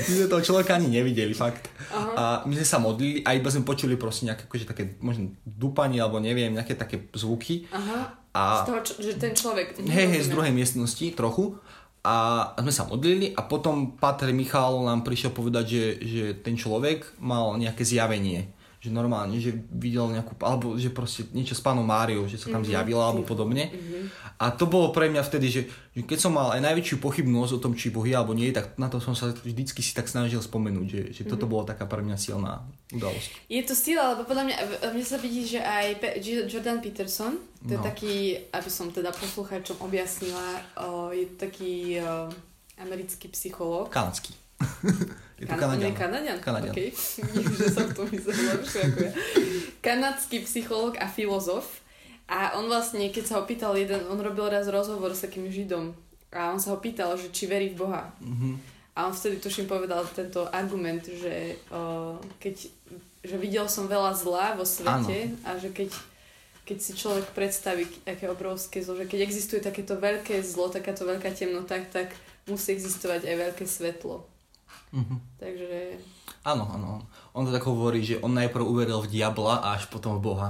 My 0.00 0.16
sme 0.16 0.26
toho 0.26 0.42
človeka 0.42 0.74
ani 0.74 0.90
nevideli, 0.90 1.30
fakt. 1.30 1.70
Aha. 1.88 2.10
A 2.12 2.24
my 2.42 2.52
sme 2.52 2.66
sa 2.66 2.82
modlili 2.82 3.22
a 3.22 3.32
iba 3.32 3.46
sme 3.46 3.62
počuli 3.62 3.94
proste 3.94 4.26
nejaké 4.26 4.44
akože 4.44 4.66
také 4.66 4.98
možno 4.98 5.30
dupanie 5.42 6.02
alebo 6.02 6.18
neviem, 6.18 6.50
nejaké 6.50 6.74
také 6.74 7.06
zvuky. 7.14 7.70
Aha. 7.70 8.18
A 8.30 8.62
Z 8.62 8.66
toho, 8.66 8.80
že 8.98 9.12
ten 9.16 9.32
človek... 9.34 9.78
hej, 9.78 10.06
hej, 10.08 10.22
z 10.22 10.28
druhej 10.30 10.50
miestnosti 10.50 11.06
trochu. 11.14 11.58
A 12.00 12.16
sme 12.56 12.72
sa 12.72 12.88
modlili 12.88 13.36
a 13.36 13.44
potom 13.44 13.92
Pater 13.94 14.32
Michal 14.32 14.80
nám 14.82 15.04
prišiel 15.04 15.36
povedať, 15.36 15.64
že, 15.68 15.84
že 16.00 16.24
ten 16.40 16.56
človek 16.56 17.20
mal 17.20 17.60
nejaké 17.60 17.84
zjavenie. 17.84 18.48
Že 18.80 18.90
normálne, 18.90 19.36
že 19.36 19.52
videl 19.70 20.08
nejakú, 20.08 20.40
alebo 20.40 20.72
že 20.74 20.88
proste 20.88 21.28
niečo 21.30 21.52
s 21.52 21.60
pánom 21.60 21.84
Máriou, 21.84 22.24
že 22.24 22.40
sa 22.40 22.48
tam 22.48 22.64
Mhm. 22.64 22.68
zjavila 22.72 23.04
alebo 23.04 23.22
podobne. 23.22 23.68
A 24.34 24.48
to 24.48 24.64
bolo 24.64 24.88
pre 24.88 25.06
mňa 25.06 25.20
vtedy, 25.20 25.46
že, 25.46 25.62
že 25.90 26.00
keď 26.00 26.16
som 26.18 26.32
mal 26.32 26.48
aj 26.50 26.64
najväčšiu 26.64 26.96
pochybnosť 26.96 27.52
o 27.52 27.60
tom, 27.60 27.76
či 27.76 27.92
Boh 27.92 28.00
je 28.02 28.16
alebo 28.16 28.32
nie, 28.32 28.48
tak 28.48 28.74
na 28.74 28.88
to 28.88 28.96
som 28.96 29.12
sa 29.12 29.36
vždycky 29.36 29.84
si 29.84 29.92
tak 29.92 30.08
snažil 30.08 30.40
spomenúť, 30.40 30.86
že, 30.88 31.00
že 31.12 31.22
toto 31.24 31.44
Mhm. 31.44 31.52
bola 31.52 31.64
taká 31.68 31.84
pre 31.84 32.00
mňa 32.00 32.16
silná 32.16 32.64
udalosť. 32.88 33.30
Je 33.46 33.60
to 33.60 33.74
sila, 33.74 34.16
lebo 34.16 34.24
podľa 34.24 34.48
mňa, 34.48 34.56
mne 34.90 35.04
sa 35.04 35.18
vidí, 35.18 35.44
že 35.44 35.60
aj 35.60 36.00
Jordan 36.48 36.80
Peterson, 36.80 37.36
to 37.60 37.70
je 37.70 37.78
No. 37.78 37.84
taký, 37.84 38.14
aby 38.48 38.70
som 38.70 38.88
teda 38.88 39.12
poslucháčom 39.12 39.76
objasnila, 39.78 40.56
je 41.12 41.28
taký 41.36 42.00
o, 42.00 42.32
americký 42.78 43.28
psychológ. 43.28 43.92
Kanadský. 43.92 44.32
Je 45.40 45.44
to 45.48 45.54
Kan- 45.56 45.72
on 45.72 45.80
je 45.80 45.92
Kanadian. 45.92 45.94
Kanadian? 45.96 46.38
Kanadian. 46.38 46.74
Okay. 46.76 46.88
Vidím, 47.32 47.54
že 47.56 47.66
som 47.72 47.88
lepšie 47.88 48.80
ako 48.92 48.98
ja. 49.00 49.12
Kanadský 49.80 50.36
psychológ 50.44 51.00
a 51.00 51.08
filozof. 51.08 51.80
A 52.30 52.54
on 52.54 52.70
vlastne, 52.70 53.10
keď 53.10 53.24
sa 53.26 53.34
ho 53.40 53.44
pýtal 53.48 53.74
jeden, 53.74 54.06
on 54.06 54.20
robil 54.22 54.46
raz 54.46 54.70
rozhovor 54.70 55.10
s 55.10 55.26
takým 55.26 55.50
židom 55.50 55.90
a 56.30 56.54
on 56.54 56.62
sa 56.62 56.70
ho 56.70 56.78
pýtal, 56.78 57.18
že 57.18 57.34
či 57.34 57.50
verí 57.50 57.74
v 57.74 57.82
Boha. 57.82 58.06
Mhm. 58.22 58.78
A 58.94 59.06
on 59.06 59.14
vtedy 59.14 59.38
tuším 59.38 59.66
povedal 59.70 60.02
tento 60.12 60.46
argument, 60.50 61.02
že 61.06 61.56
o, 61.70 62.18
keď, 62.42 62.68
že 63.22 63.36
videl 63.38 63.66
som 63.70 63.86
veľa 63.86 64.12
zla 64.12 64.58
vo 64.58 64.66
svete 64.66 65.30
a 65.46 65.56
že 65.56 65.70
keď, 65.72 65.94
keď 66.66 66.78
si 66.78 66.92
človek 66.98 67.32
predstaví, 67.32 67.86
aké 68.04 68.28
obrovské 68.28 68.82
zlo, 68.82 68.98
že 68.98 69.06
keď 69.06 69.24
existuje 69.24 69.62
takéto 69.62 69.96
veľké 69.96 70.42
zlo, 70.42 70.68
takáto 70.68 71.06
veľká 71.06 71.32
temnota, 71.32 71.78
tak 71.86 72.12
musí 72.50 72.76
existovať 72.76 73.24
aj 73.30 73.36
veľké 73.50 73.64
svetlo. 73.64 74.26
Mhm. 74.90 75.16
Takže 75.38 75.98
Áno, 76.40 76.64
áno. 76.64 77.04
on 77.36 77.44
to 77.44 77.52
tak 77.52 77.68
hovorí, 77.68 78.00
že 78.00 78.16
on 78.18 78.32
najprv 78.32 78.64
uveril 78.64 79.04
v 79.04 79.12
diabla 79.12 79.60
a 79.60 79.76
až 79.76 79.86
potom 79.86 80.16
v 80.16 80.24
Boha. 80.24 80.48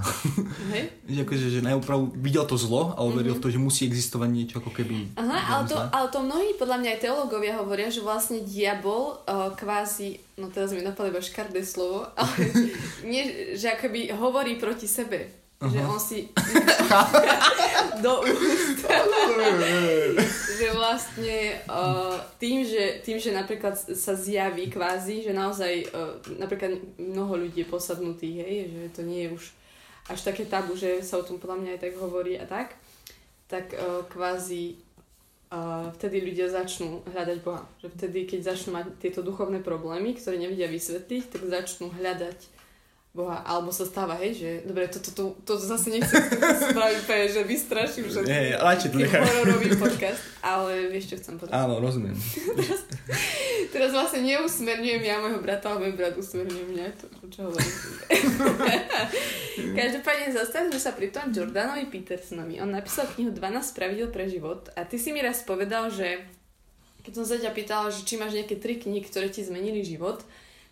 Hej? 0.71 0.87
že 1.13 1.19
akože, 1.21 1.47
že 1.51 1.61
najprv 1.61 2.15
videl 2.15 2.47
to 2.47 2.55
zlo 2.55 2.95
a 2.95 3.03
uveril 3.03 3.35
Mhm. 3.35 3.39
v 3.39 3.43
to, 3.43 3.49
že 3.51 3.59
musí 3.59 3.83
existovať 3.85 4.29
niečo 4.31 4.55
ako 4.59 4.71
keby... 4.71 5.19
Aha, 5.19 5.39
ale 5.51 5.63
to, 5.67 5.75
ale 5.77 6.07
to 6.09 6.23
mnohí, 6.23 6.55
podľa 6.55 6.79
mňa 6.79 6.91
aj 6.95 7.01
teológovia 7.03 7.59
hovoria, 7.59 7.91
že 7.91 8.01
vlastne 8.01 8.39
diabol 8.41 9.19
uh, 9.21 9.51
kvázi, 9.53 10.23
no 10.39 10.47
teraz 10.47 10.71
mi 10.71 10.81
napadlo 10.81 11.11
iba 11.11 11.21
škardé 11.21 11.67
slovo, 11.67 12.07
ale 12.15 12.35
nie, 13.11 13.23
že 13.59 13.75
akoby 13.75 14.15
hovorí 14.15 14.57
proti 14.57 14.87
sebe. 14.87 15.40
Že 15.61 15.81
Aha. 15.85 15.93
on 15.93 16.01
si 16.01 16.19
do 18.05 18.13
úst. 18.25 18.81
že 20.61 20.69
vlastne 20.73 21.61
uh, 21.69 22.17
tým, 22.41 22.65
že, 22.65 23.01
tým, 23.05 23.21
že 23.21 23.33
napríklad 23.33 23.77
sa 23.77 24.13
zjaví 24.17 24.73
kvázi, 24.73 25.25
že 25.25 25.33
naozaj 25.37 25.89
uh, 25.93 26.17
napríklad 26.41 26.81
mnoho 26.97 27.45
ľudí 27.45 27.65
je 27.65 27.69
posadnutých, 27.69 28.37
hej, 28.45 28.57
že 28.73 28.83
to 28.97 29.03
nie 29.05 29.29
je 29.29 29.37
už 29.37 29.45
až 30.09 30.21
také 30.21 30.49
tabu, 30.49 30.77
že 30.77 31.05
sa 31.05 31.21
o 31.21 31.25
tom 31.25 31.37
podľa 31.37 31.61
mňa 31.61 31.71
aj 31.77 31.81
tak 31.81 31.95
hovorí 32.01 32.35
a 32.41 32.45
tak, 32.49 32.77
tak 33.49 33.73
uh, 33.77 34.05
kvázi 34.09 34.81
uh, 35.53 35.93
vtedy 35.97 36.25
ľudia 36.25 36.49
začnú 36.49 37.05
hľadať 37.09 37.39
Boha. 37.45 37.65
Že 37.85 37.89
vtedy, 38.01 38.19
keď 38.25 38.53
začnú 38.53 38.81
mať 38.81 38.97
tieto 38.97 39.21
duchovné 39.21 39.61
problémy, 39.61 40.17
ktoré 40.17 40.41
nevedia 40.41 40.73
vysvetliť, 40.73 41.37
tak 41.37 41.43
začnú 41.49 41.93
hľadať 41.93 42.60
Boha. 43.11 43.43
Alebo 43.43 43.75
sa 43.75 43.83
stáva, 43.83 44.15
hej, 44.23 44.39
že 44.39 44.51
dobre, 44.63 44.87
toto 44.87 45.11
to, 45.11 45.25
to, 45.43 45.59
to 45.59 45.67
zase 45.67 45.91
nechcem 45.91 46.23
spraviť 46.71 46.97
úplne, 47.03 47.27
že 47.27 47.41
vystraším 47.43 48.05
všetkých. 48.07 48.31
Nie, 48.31 48.55
radšej 48.55 48.89
to 48.95 48.97
nechaj. 49.03 49.21
hororový 49.27 49.69
podcast, 49.75 50.23
ale 50.39 50.87
vieš, 50.95 51.05
čo 51.11 51.17
chcem 51.19 51.35
povedať. 51.35 51.59
Áno, 51.59 51.83
rozumiem. 51.83 52.15
Teraz 53.75 53.91
vlastne 53.91 54.23
neusmerňujem 54.23 55.03
ja 55.03 55.19
môjho 55.19 55.43
brata, 55.43 55.75
ale 55.75 55.91
môj 55.91 55.95
brat 55.99 56.15
usmerňuje 56.15 56.65
mňa, 56.71 56.87
to, 57.03 57.07
to 57.11 57.27
čo 57.35 57.41
hovorím. 57.51 57.75
Každopádne 59.79 60.29
zastavme 60.31 60.79
sa 60.79 60.95
pri 60.95 61.11
tom 61.11 61.35
Jordanovi 61.35 61.91
Petersonovi. 61.91 62.63
On 62.63 62.71
napísal 62.71 63.11
knihu 63.19 63.35
12 63.35 63.75
pravidel 63.75 64.09
pre 64.15 64.31
život 64.31 64.71
a 64.79 64.87
ty 64.87 65.03
si 65.03 65.11
mi 65.11 65.19
raz 65.19 65.43
povedal, 65.43 65.91
že 65.91 66.23
keď 67.03 67.13
som 67.19 67.25
sa 67.27 67.43
ťa 67.43 67.51
pýtala, 67.51 67.91
že 67.91 68.07
či 68.07 68.15
máš 68.21 68.39
nejaké 68.39 68.55
tri 68.63 68.79
knihy, 68.79 69.03
ktoré 69.03 69.35
ti 69.35 69.43
zmenili 69.43 69.83
život, 69.83 70.23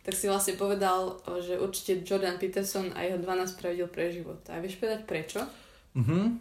tak 0.09 0.17
si 0.17 0.25
vlastne 0.25 0.57
povedal, 0.57 1.21
že 1.45 1.61
určite 1.61 2.01
Jordan 2.01 2.41
Peterson 2.41 2.97
a 2.97 3.05
jeho 3.05 3.21
12 3.21 3.61
pravidel 3.61 3.93
pre 3.93 4.09
život. 4.09 4.41
A 4.49 4.57
vieš 4.57 4.81
povedať 4.81 5.05
prečo? 5.05 5.45
Mhm. 5.93 6.41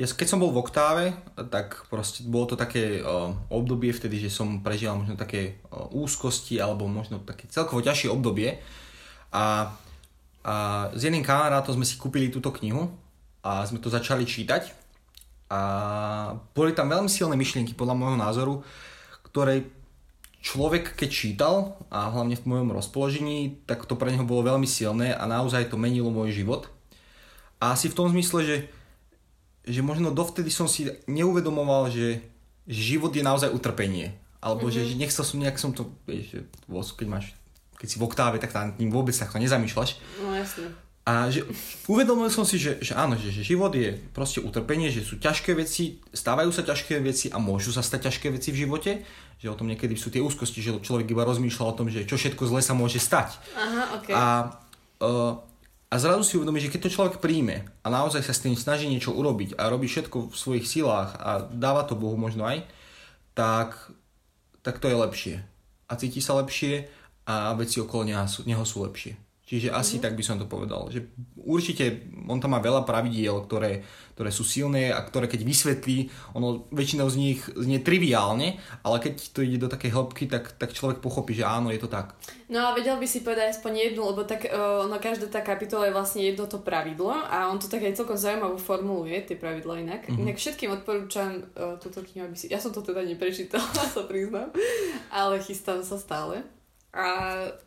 Ja, 0.00 0.08
keď 0.08 0.24
som 0.32 0.40
bol 0.40 0.48
v 0.48 0.64
oktáve, 0.64 1.12
tak 1.52 1.84
proste 1.92 2.24
bolo 2.24 2.48
to 2.48 2.56
také 2.56 3.04
uh, 3.04 3.36
obdobie 3.52 3.92
vtedy, 3.92 4.16
že 4.16 4.32
som 4.32 4.64
prežíval 4.64 4.96
možno 4.96 5.12
také 5.12 5.60
uh, 5.68 5.92
úzkosti 5.92 6.56
alebo 6.56 6.88
možno 6.88 7.20
také 7.20 7.44
celkovo 7.52 7.84
ťažšie 7.84 8.08
obdobie. 8.08 8.56
A, 9.28 9.76
a 10.40 10.54
s 10.96 11.04
jedným 11.04 11.20
kamarátom 11.20 11.76
sme 11.76 11.84
si 11.84 12.00
kúpili 12.00 12.32
túto 12.32 12.48
knihu 12.48 12.88
a 13.44 13.60
sme 13.68 13.76
to 13.76 13.92
začali 13.92 14.24
čítať. 14.24 14.72
A 15.52 15.60
boli 16.56 16.72
tam 16.72 16.88
veľmi 16.88 17.12
silné 17.12 17.36
myšlienky 17.36 17.76
podľa 17.76 17.92
môjho 17.92 18.16
názoru, 18.16 18.54
ktoré 19.28 19.68
človek 20.40 20.96
keď 20.96 21.08
čítal 21.08 21.54
a 21.92 22.08
hlavne 22.08 22.36
v 22.36 22.48
mojom 22.48 22.72
rozpoložení, 22.72 23.60
tak 23.68 23.84
to 23.84 23.94
pre 23.96 24.12
neho 24.12 24.24
bolo 24.24 24.44
veľmi 24.44 24.66
silné 24.66 25.12
a 25.12 25.28
naozaj 25.28 25.68
to 25.68 25.76
menilo 25.76 26.08
môj 26.08 26.32
život. 26.32 26.68
A 27.60 27.76
asi 27.76 27.92
v 27.92 27.96
tom 27.96 28.08
zmysle, 28.08 28.40
že, 28.42 28.56
že 29.68 29.80
možno 29.84 30.08
dovtedy 30.10 30.48
som 30.48 30.64
si 30.64 30.88
neuvedomoval, 31.04 31.92
že, 31.92 32.24
život 32.70 33.12
je 33.12 33.26
naozaj 33.26 33.52
utrpenie. 33.52 34.14
Alebo 34.40 34.70
mm-hmm. 34.70 34.88
že, 34.88 34.90
že 34.94 34.94
nechcel 34.96 35.24
som 35.26 35.42
nejak 35.42 35.60
som 35.60 35.76
to, 35.76 35.92
vieš, 36.08 36.46
keď 36.96 37.06
máš 37.10 37.36
keď 37.80 37.88
si 37.88 37.96
v 37.96 38.04
oktáve, 38.04 38.36
tak 38.36 38.52
tam 38.52 38.76
tým 38.76 38.92
vôbec 38.92 39.16
takto 39.16 39.40
nezamýšľaš. 39.40 39.96
No 40.20 40.36
jasne. 40.36 40.68
A 41.10 41.26
že 41.26 41.42
uvedomil 41.90 42.30
som 42.30 42.46
si, 42.46 42.54
že, 42.54 42.78
že 42.78 42.94
áno, 42.94 43.18
že, 43.18 43.34
že 43.34 43.42
život 43.42 43.74
je 43.74 43.98
proste 44.14 44.38
utrpenie, 44.38 44.94
že 44.94 45.02
sú 45.02 45.18
ťažké 45.18 45.58
veci, 45.58 45.98
stávajú 46.14 46.54
sa 46.54 46.62
ťažké 46.62 47.02
veci 47.02 47.26
a 47.34 47.42
môžu 47.42 47.74
sa 47.74 47.82
stať 47.82 48.06
ťažké 48.06 48.30
veci 48.30 48.54
v 48.54 48.62
živote, 48.62 49.02
že 49.42 49.50
o 49.50 49.58
tom 49.58 49.66
niekedy 49.66 49.98
sú 49.98 50.14
tie 50.14 50.22
úzkosti, 50.22 50.62
že 50.62 50.78
človek 50.78 51.10
iba 51.10 51.26
rozmýšľa 51.26 51.64
o 51.66 51.74
tom, 51.74 51.90
že 51.90 52.06
čo 52.06 52.14
všetko 52.14 52.46
zle 52.46 52.62
sa 52.62 52.78
môže 52.78 53.02
stať. 53.02 53.42
Aha, 53.58 53.82
ok. 53.98 54.06
A, 54.14 54.24
uh, 55.02 55.34
a 55.90 55.94
zrazu 55.98 56.22
si 56.22 56.38
uvedomí, 56.38 56.62
že 56.62 56.70
keď 56.70 56.86
to 56.86 56.94
človek 56.94 57.18
príjme 57.18 57.66
a 57.82 57.86
naozaj 57.90 58.22
sa 58.22 58.30
s 58.30 58.46
tým 58.46 58.54
snaží 58.54 58.86
niečo 58.86 59.10
urobiť 59.10 59.58
a 59.58 59.66
robí 59.66 59.90
všetko 59.90 60.30
v 60.30 60.36
svojich 60.38 60.66
silách 60.70 61.18
a 61.18 61.42
dáva 61.50 61.82
to 61.90 61.98
Bohu 61.98 62.14
možno 62.14 62.46
aj, 62.46 62.62
tak, 63.34 63.74
tak 64.62 64.78
to 64.78 64.86
je 64.86 64.94
lepšie. 64.94 65.36
A 65.90 65.98
cíti 65.98 66.22
sa 66.22 66.38
lepšie 66.38 66.86
a 67.26 67.50
veci 67.58 67.82
okolo 67.82 68.06
neho 68.06 68.22
sú, 68.30 68.46
neho 68.46 68.62
sú 68.62 68.86
lepšie. 68.86 69.18
Čiže 69.50 69.74
asi 69.74 69.98
mm-hmm. 69.98 70.04
tak 70.06 70.14
by 70.14 70.22
som 70.22 70.38
to 70.38 70.46
povedal. 70.46 70.86
Že 70.94 71.10
určite 71.42 72.06
on 72.30 72.38
tam 72.38 72.54
má 72.54 72.62
veľa 72.62 72.86
pravidiel, 72.86 73.34
ktoré, 73.50 73.82
ktoré 74.14 74.30
sú 74.30 74.46
silné 74.46 74.94
a 74.94 75.02
ktoré 75.02 75.26
keď 75.26 75.42
vysvetlí, 75.42 76.06
ono 76.38 76.70
väčšinou 76.70 77.10
z 77.10 77.16
nich 77.18 77.42
znie 77.58 77.82
triviálne, 77.82 78.62
ale 78.86 78.96
keď 79.02 79.34
to 79.34 79.42
ide 79.42 79.58
do 79.58 79.66
takej 79.66 79.90
hĺbky, 79.90 80.30
tak, 80.30 80.54
tak 80.54 80.70
človek 80.70 81.02
pochopí, 81.02 81.34
že 81.34 81.42
áno, 81.42 81.74
je 81.74 81.82
to 81.82 81.90
tak. 81.90 82.14
No 82.46 82.70
a 82.70 82.78
vedel 82.78 82.94
by 82.94 83.10
si 83.10 83.26
povedať 83.26 83.58
aspoň 83.58 83.90
jednu, 83.90 84.06
lebo 84.14 84.22
tak 84.22 84.46
uh, 84.46 84.86
no 84.86 85.02
každá 85.02 85.26
tá 85.26 85.42
kapitola 85.42 85.90
je 85.90 85.96
vlastne 85.98 86.22
jedno 86.22 86.46
to 86.46 86.62
pravidlo 86.62 87.10
a 87.10 87.50
on 87.50 87.58
to 87.58 87.66
tak 87.66 87.82
aj 87.82 87.98
celkom 87.98 88.14
zaujímavo 88.14 88.54
formuluje, 88.54 89.18
tie 89.26 89.34
pravidla 89.34 89.82
inak. 89.82 90.06
Mhm. 90.06 90.14
Mm-hmm. 90.14 90.22
Inak 90.30 90.38
všetkým 90.38 90.70
odporúčam 90.78 91.42
uh, 91.58 91.74
túto 91.82 92.06
knihu, 92.06 92.30
aby 92.30 92.38
si... 92.38 92.46
Ja 92.46 92.62
som 92.62 92.70
to 92.70 92.86
teda 92.86 93.02
neprečítala, 93.02 93.66
sa 93.98 94.06
priznám, 94.06 94.54
ale 95.10 95.42
chystám 95.42 95.82
sa 95.82 95.98
stále. 95.98 96.46
A 96.92 97.04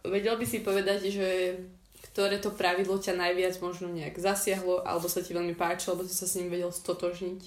vedel 0.03 0.35
by 0.35 0.43
si 0.43 0.59
povedať, 0.59 1.07
že 1.07 1.27
ktoré 2.05 2.37
to 2.37 2.51
pravidlo 2.51 2.95
ťa 2.95 3.15
najviac 3.15 3.55
možno 3.57 3.87
nejak 3.87 4.15
zasiahlo, 4.15 4.81
alebo 4.81 5.07
sa 5.07 5.19
ti 5.19 5.31
veľmi 5.31 5.53
páčilo, 5.53 5.95
alebo 5.95 6.05
si 6.05 6.13
sa 6.13 6.25
s 6.25 6.35
ním 6.35 6.47
vedel 6.47 6.69
stotožniť. 6.69 7.41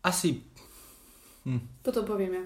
Asi, 0.00 0.40
Potom 1.80 2.04
poviem 2.04 2.32
ja. 2.32 2.44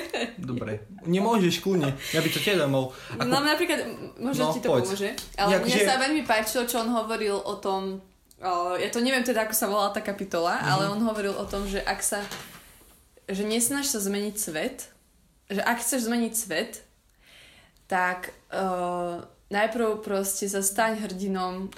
dobre. 0.40 0.84
Nemôžeš, 1.02 1.58
kľudne. 1.58 1.96
Ja 2.12 2.20
by 2.20 2.28
to 2.28 2.38
tiež 2.38 2.56
zaujímalo. 2.56 2.92
Ako... 3.10 3.24
No 3.24 3.40
napríklad, 3.40 3.80
možno 4.16 4.42
No, 4.42 4.52
ti 4.52 4.60
to 4.60 4.68
poď. 4.68 4.82
pomôže. 4.84 5.10
Ale 5.34 5.48
Jak 5.50 5.62
mne 5.64 5.74
že- 5.74 5.88
sa 5.88 5.96
veľmi 5.98 6.22
páčilo, 6.22 6.62
čo 6.62 6.76
on 6.78 6.92
hovoril 6.92 7.34
o 7.34 7.54
tom, 7.56 7.98
o, 8.38 8.50
ja 8.74 8.88
to 8.88 9.00
neviem 9.00 9.20
teda, 9.22 9.42
ako 9.42 9.54
sa 9.54 9.66
volala 9.66 9.90
tá 9.90 10.00
kapitola, 10.00 10.54
Mhm. 10.54 10.68
ale 10.70 10.84
on 10.86 11.00
hovoril 11.02 11.32
o 11.32 11.44
tom, 11.44 11.64
že 11.64 11.80
ak 11.80 11.98
sa, 11.98 12.20
že 13.26 13.42
nesnaž 13.42 13.84
sa 13.86 13.98
zmeniť 13.98 14.36
svet, 14.36 14.92
že 15.46 15.60
ak 15.60 15.80
chceš 15.80 16.04
zmeniť 16.04 16.32
svet, 16.32 16.84
tak 17.94 18.18
uh, 18.50 19.22
najprv 19.48 20.02
proste 20.02 20.50
sa 20.50 20.58
staň 20.58 21.06
hrdinom, 21.06 21.70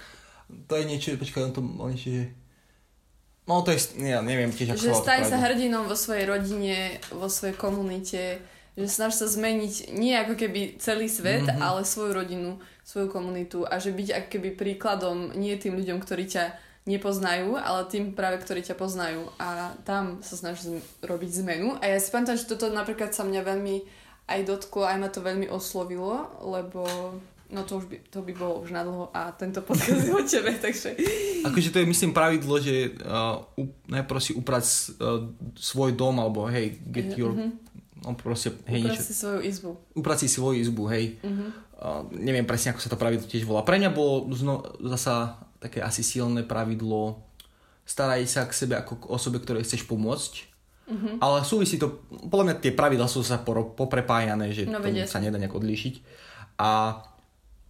To 0.70 0.74
je 0.81 0.88
niečo, 0.88 1.12
počkaj, 1.20 1.42
on 1.42 1.52
to 1.52 1.61
že... 1.92 2.33
No 3.46 3.61
to 3.62 3.70
je, 3.70 3.79
ja 4.00 4.24
neviem 4.24 4.48
tiež, 4.50 4.74
ako 4.74 4.81
že 4.81 4.92
staň 4.96 5.20
sa 5.29 5.37
hrdinom 5.38 5.85
vo 5.85 5.94
svojej 5.94 6.24
rodine, 6.24 6.98
vo 7.12 7.29
svojej 7.29 7.55
komunite, 7.55 8.40
že 8.74 8.87
snaž 8.88 9.14
sa 9.14 9.26
zmeniť 9.29 9.94
nie 9.94 10.16
ako 10.16 10.35
keby 10.35 10.81
celý 10.83 11.07
svet, 11.07 11.44
Mhm. 11.44 11.52
mm-hmm. 11.55 11.62
ale 11.62 11.81
svoju 11.85 12.12
rodinu, 12.16 12.50
svoju 12.83 13.07
komunitu 13.12 13.62
a 13.68 13.76
že 13.79 13.92
byť 13.92 14.09
ako 14.14 14.29
keby 14.33 14.48
príkladom 14.57 15.37
nie 15.37 15.55
tým 15.61 15.76
ľuďom, 15.76 15.98
ktorí 16.00 16.26
ťa 16.26 16.44
nepoznajú, 16.87 17.59
ale 17.59 17.90
tým 17.90 18.14
práve, 18.14 18.38
ktorí 18.38 18.62
ťa 18.62 18.79
poznajú 18.79 19.26
a 19.42 19.74
tam 19.83 20.22
sa 20.22 20.38
snaží 20.38 20.70
zm- 20.70 20.87
robiť 21.02 21.31
zmenu 21.42 21.74
a 21.83 21.90
ja 21.90 21.98
si 21.98 22.14
pamätám, 22.14 22.38
že 22.38 22.46
toto 22.46 22.70
napríklad 22.70 23.11
sa 23.11 23.26
mňa 23.26 23.42
veľmi 23.42 23.76
aj 24.27 24.41
dotklo, 24.43 24.87
aj 24.87 24.99
ma 24.99 25.09
to 25.09 25.23
veľmi 25.23 25.47
oslovilo, 25.51 26.27
lebo 26.43 26.83
no 27.47 27.62
to 27.62 27.79
už 27.79 27.87
by, 27.87 27.97
to 28.11 28.27
by 28.27 28.33
bolo 28.35 28.67
už 28.67 28.75
nadlho 28.75 29.07
a 29.15 29.31
tento 29.39 29.62
podcast 29.62 30.03
je 30.03 30.11
o 30.11 30.23
tebe, 30.35 30.51
takže 30.59 30.99
Akože 31.47 31.71
to 31.71 31.79
je 31.79 31.87
myslím 31.87 32.11
pravidlo, 32.11 32.59
že 32.59 32.91
uh, 33.07 33.39
najprv 33.87 34.19
si 34.19 34.35
uprať 34.35 34.65
uh, 34.99 35.31
svoj 35.55 35.95
dom, 35.95 36.19
alebo 36.19 36.51
hej, 36.51 36.79
get 36.91 37.15
your... 37.15 37.35
No 38.03 38.15
proste, 38.15 38.55
hej, 38.71 38.87
uprav 38.87 38.95
niečo. 38.99 39.09
si 39.09 39.15
svoju 39.15 39.41
izbu. 39.43 39.71
Uprať 39.99 40.19
si 40.27 40.29
svoju 40.31 40.59
izbu, 40.62 40.85
hej. 40.91 41.05
Mhm. 41.23 41.47
Uh, 41.77 42.09
neviem 42.17 42.49
presne, 42.49 42.73
ako 42.73 42.81
sa 42.83 42.91
to 42.91 42.99
pravidlo 42.99 43.29
tiež 43.29 43.45
volá. 43.45 43.61
Pre 43.62 43.77
mňa 43.77 43.91
bolo 43.93 44.33
zno, 44.33 44.65
zasa 44.81 45.39
také 45.61 45.85
asi 45.85 46.01
silné 46.01 46.41
pravidlo 46.43 47.27
staraj 47.87 48.27
sa 48.27 48.43
k 48.45 48.53
sebe 48.53 48.75
ako 48.75 49.07
k 49.07 49.09
osobe, 49.09 49.39
ktorej 49.39 49.65
chceš 49.65 49.87
pomôcť. 49.87 50.56
Mhm. 50.87 51.18
Ale 51.18 51.42
súvisí 51.42 51.83
to, 51.83 52.07
podľa 52.31 52.44
mňa 52.46 52.57
tie 52.62 52.72
pravidla 52.72 53.11
sú 53.11 53.27
sa 53.27 53.42
poprepájané, 53.42 54.55
že 54.55 54.70
No, 54.70 54.79
to 54.79 54.90
sa 55.11 55.18
nedá 55.18 55.35
nejak 55.35 55.59
odlíšiť. 55.59 55.94
A 56.62 57.03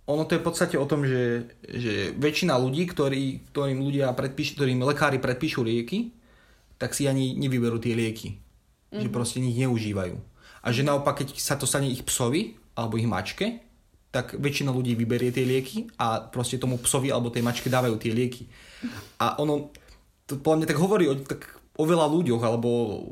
ono 0.06 0.22
to 0.28 0.38
je 0.38 0.42
v 0.42 0.46
podstate 0.46 0.76
o 0.78 0.86
tom, 0.86 1.02
že, 1.02 1.50
že 1.66 2.14
väčšina 2.14 2.54
ľudí, 2.54 2.86
ktorí, 2.86 3.50
ktorým 3.50 3.82
ľudia 3.82 4.14
predpíš, 4.14 4.54
ktorým 4.54 4.84
lekári 4.86 5.18
predpíšu 5.18 5.66
lieky, 5.66 6.14
tak 6.78 6.94
si 6.94 7.08
ani 7.08 7.34
nevyberú 7.34 7.80
tie 7.82 7.96
lieky. 7.96 8.36
Mm-hmm. 8.36 9.02
Že 9.02 9.08
proste 9.10 9.42
ich 9.42 9.58
neužívajú. 9.58 10.16
A 10.62 10.66
že 10.70 10.86
naopak, 10.86 11.24
keď 11.24 11.34
sa 11.40 11.58
to 11.58 11.66
stane 11.66 11.90
ich 11.90 12.06
psovi 12.06 12.54
alebo 12.78 13.00
ich 13.00 13.08
mačke, 13.08 13.66
tak 14.14 14.38
väčšina 14.38 14.70
ľudí 14.70 14.94
vyberie 14.94 15.34
tie 15.34 15.42
lieky 15.42 15.90
a 15.98 16.22
proste 16.22 16.56
tomu 16.56 16.78
psovi 16.78 17.10
alebo 17.10 17.32
tej 17.32 17.42
mačke 17.42 17.66
dávajú 17.66 17.98
tie 17.98 18.14
lieky. 18.14 18.46
A 19.18 19.36
ono, 19.42 19.74
to 20.24 20.38
podľa 20.38 20.56
mňa 20.62 20.68
tak 20.70 20.78
hovorí 20.78 21.04
o, 21.10 21.14
tak 21.18 21.50
o 21.76 21.84
veľa 21.84 22.08
ľuďoch, 22.08 22.40
alebo 22.40 22.70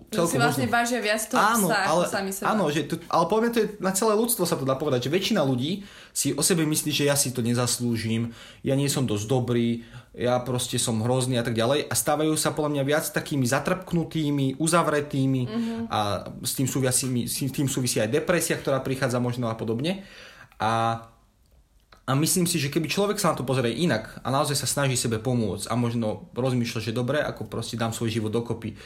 celkom 0.09 0.33
si 0.33 0.37
vlastne 0.41 0.67
možno... 0.67 0.77
vážia 0.81 1.01
viac 1.05 1.21
toho 1.29 1.37
áno, 1.37 1.69
psa, 1.69 1.79
ale, 1.85 2.03
sami 2.09 2.31
seba. 2.33 2.49
Áno, 2.57 2.65
že 2.73 2.89
to, 2.89 2.97
ale 3.13 3.25
poviem 3.29 3.53
to 3.53 3.61
je, 3.61 3.69
na 3.77 3.93
celé 3.93 4.17
ľudstvo 4.17 4.49
sa 4.49 4.57
to 4.57 4.65
dá 4.65 4.73
povedať, 4.81 5.07
že 5.07 5.11
väčšina 5.13 5.45
ľudí 5.45 5.85
si 6.17 6.33
o 6.33 6.41
sebe 6.41 6.65
myslí, 6.65 6.89
že 6.89 7.05
ja 7.05 7.13
si 7.13 7.37
to 7.37 7.45
nezaslúžim, 7.45 8.33
ja 8.65 8.73
nie 8.73 8.89
som 8.89 9.05
dosť 9.05 9.25
dobrý, 9.29 9.85
ja 10.17 10.41
proste 10.41 10.81
som 10.81 10.97
hrozný 11.05 11.37
a 11.37 11.45
tak 11.45 11.53
ďalej 11.53 11.91
a 11.91 11.95
stávajú 11.95 12.33
sa 12.41 12.57
podľa 12.57 12.81
mňa 12.81 12.85
viac 12.89 13.05
takými 13.05 13.45
zatrpknutými, 13.45 14.57
uzavretými 14.57 15.43
mm-hmm. 15.45 15.81
a 15.93 16.25
s 16.41 16.53
tým, 16.57 16.65
súvisí, 16.65 17.29
s 17.29 17.53
tým 17.53 17.69
súvisí 17.69 18.01
aj 18.01 18.17
depresia, 18.17 18.57
ktorá 18.57 18.81
prichádza 18.81 19.21
možno 19.21 19.53
a 19.53 19.59
podobne. 19.61 20.09
A 20.57 21.03
a 22.05 22.13
myslím 22.13 22.45
si, 22.45 22.61
že 22.61 22.69
keby 22.69 22.93
človek 22.93 23.17
sa 23.17 23.33
na 23.33 23.39
to 23.41 23.49
pozrie 23.49 23.73
inak 23.73 24.21
a 24.21 24.29
naozaj 24.29 24.61
sa 24.61 24.69
snaží 24.69 24.93
sebe 24.93 25.17
pomôcť 25.17 25.73
a 25.73 25.75
možno 25.75 26.29
rozmýšľa, 26.37 26.81
že 26.85 26.93
dobre, 26.93 27.17
ako 27.25 27.49
proste 27.49 27.81
dám 27.81 27.97
svoj 27.97 28.13
život 28.13 28.29
dokopy 28.29 28.77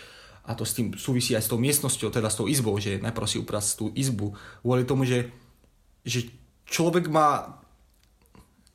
a 0.47 0.55
to 0.55 0.63
s 0.63 0.79
tým 0.79 0.95
súvisí 0.95 1.35
aj 1.35 1.45
s 1.45 1.51
tou 1.51 1.59
miestnosťou, 1.59 2.15
teda 2.15 2.31
s 2.31 2.39
tou 2.39 2.47
izbou, 2.47 2.79
že 2.79 3.03
najprv 3.03 3.27
si 3.27 3.37
uprať 3.43 3.75
tú 3.75 3.91
izbu, 3.93 4.39
kvôli 4.63 4.87
tomu, 4.87 5.03
že, 5.05 5.29
že 6.07 6.31
človek 6.71 7.11
má 7.11 7.59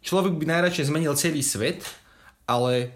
človek 0.04 0.36
by 0.36 0.46
najradšej 0.46 0.92
zmenil 0.92 1.16
celý 1.16 1.40
svet, 1.40 1.88
ale 2.44 2.92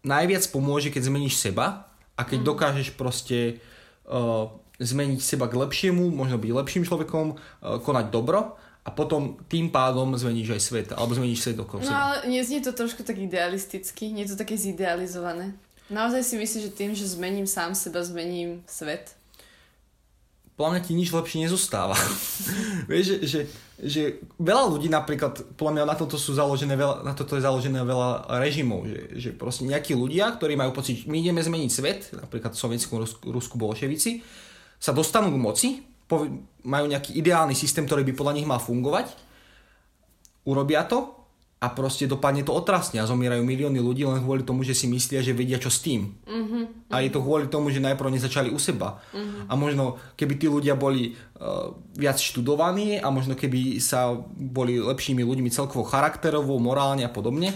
najviac 0.00 0.42
pomôže, 0.48 0.88
keď 0.88 1.12
zmeníš 1.12 1.36
seba 1.36 1.92
a 2.16 2.24
keď 2.24 2.40
mm. 2.40 2.46
dokážeš 2.48 2.88
proste 2.96 3.60
uh, 4.08 4.48
zmeniť 4.80 5.20
seba 5.20 5.46
k 5.52 5.60
lepšiemu, 5.60 6.08
možno 6.08 6.40
byť 6.40 6.50
lepším 6.56 6.88
človekom, 6.88 7.36
uh, 7.36 7.76
konať 7.84 8.08
dobro 8.08 8.56
a 8.90 8.98
potom 8.98 9.38
tým 9.46 9.70
pádom 9.70 10.18
zmeníš 10.18 10.58
aj 10.58 10.62
svet, 10.66 10.88
alebo 10.90 11.14
zmeníš 11.14 11.46
svet 11.46 11.62
okolo 11.62 11.86
No 11.86 11.94
ale 11.94 12.26
neznie 12.26 12.58
to 12.58 12.74
trošku 12.74 13.06
tak 13.06 13.22
idealisticky, 13.22 14.10
nie 14.10 14.26
je 14.26 14.34
to 14.34 14.42
také 14.42 14.58
zidealizované. 14.58 15.54
Naozaj 15.94 16.26
si 16.26 16.34
myslíš, 16.34 16.62
že 16.66 16.72
tým, 16.74 16.90
že 16.98 17.06
zmením 17.06 17.46
sám 17.46 17.78
seba, 17.78 18.02
zmením 18.02 18.66
svet? 18.66 19.14
Podľa 20.58 20.70
mňa 20.74 20.82
ti 20.82 20.92
nič 20.98 21.14
lepšie 21.14 21.46
nezostáva. 21.46 21.94
Vieš, 22.90 23.04
že, 23.06 23.16
že, 23.22 23.40
že 23.78 24.02
veľa 24.42 24.74
ľudí 24.74 24.90
napríklad, 24.90 25.54
podľa 25.54 25.72
mňa 25.78 25.84
na 25.86 25.96
toto 25.96 26.18
sú 26.18 26.34
založené 26.34 26.74
veľa, 26.74 27.06
na 27.06 27.14
toto 27.14 27.38
je 27.38 27.46
založené 27.46 27.78
veľa 27.86 28.26
režimov, 28.42 28.90
že, 28.90 29.00
že 29.18 29.30
proste 29.30 29.70
nejakí 29.70 29.94
ľudia, 29.94 30.34
ktorí 30.34 30.58
majú 30.58 30.74
pocit, 30.74 31.06
my 31.06 31.22
ideme 31.22 31.42
zmeniť 31.42 31.70
svet, 31.70 32.00
napríklad 32.18 32.58
Rusku, 32.58 33.30
Rusku 33.30 33.54
bolševici, 33.54 34.20
sa 34.82 34.90
dostanú 34.90 35.30
k 35.30 35.38
moci 35.38 35.68
majú 36.66 36.84
nejaký 36.90 37.14
ideálny 37.16 37.54
systém, 37.54 37.86
ktorý 37.86 38.02
by 38.02 38.12
podľa 38.16 38.36
nich 38.36 38.48
mal 38.48 38.58
fungovať, 38.58 39.14
urobia 40.48 40.82
to 40.88 41.20
a 41.60 41.68
proste 41.68 42.08
dopadne 42.08 42.40
to 42.40 42.56
otrasne 42.56 43.04
a 43.04 43.04
zomierajú 43.04 43.44
milióny 43.44 43.84
ľudí 43.84 44.08
len 44.08 44.24
kvôli 44.24 44.48
tomu, 44.48 44.64
že 44.64 44.72
si 44.72 44.88
myslia, 44.88 45.20
že 45.20 45.36
vedia 45.36 45.60
čo 45.60 45.68
s 45.68 45.84
tým. 45.84 46.08
Mm-hmm. 46.24 46.88
A 46.88 47.04
je 47.04 47.12
to 47.12 47.20
kvôli 47.20 47.52
tomu, 47.52 47.68
že 47.68 47.84
najprv 47.84 48.16
nezačali 48.16 48.48
u 48.48 48.56
seba. 48.56 49.04
Mm-hmm. 49.12 49.44
A 49.44 49.52
možno 49.60 50.00
keby 50.16 50.40
tí 50.40 50.48
ľudia 50.48 50.72
boli 50.72 51.12
uh, 51.12 51.76
viac 51.92 52.16
študovaní 52.16 52.96
a 52.96 53.12
možno 53.12 53.36
keby 53.36 53.76
sa 53.76 54.16
boli 54.40 54.80
lepšími 54.80 55.20
ľuďmi 55.20 55.52
celkovo 55.52 55.84
charakterovo, 55.84 56.56
morálne 56.56 57.04
a 57.04 57.12
podobne, 57.12 57.52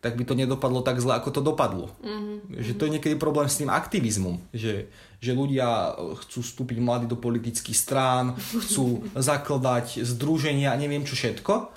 tak 0.00 0.16
by 0.16 0.24
to 0.24 0.32
nedopadlo 0.32 0.80
tak 0.80 0.96
zle, 0.96 1.12
ako 1.12 1.28
to 1.28 1.40
dopadlo. 1.44 1.92
Mm-hmm. 2.00 2.56
Že 2.56 2.72
to 2.76 2.84
je 2.88 2.94
niekedy 2.96 3.14
problém 3.20 3.52
s 3.52 3.60
tým 3.60 3.68
aktivizmom, 3.68 4.40
že, 4.48 4.88
že 5.20 5.36
ľudia 5.36 5.92
chcú 6.24 6.40
vstúpiť 6.40 6.80
mladí 6.80 7.04
do 7.04 7.20
politických 7.20 7.76
strán, 7.76 8.32
chcú 8.40 9.04
zakladať 9.12 10.00
združenia 10.00 10.72
a 10.72 10.80
neviem 10.80 11.04
čo 11.04 11.12
všetko, 11.12 11.68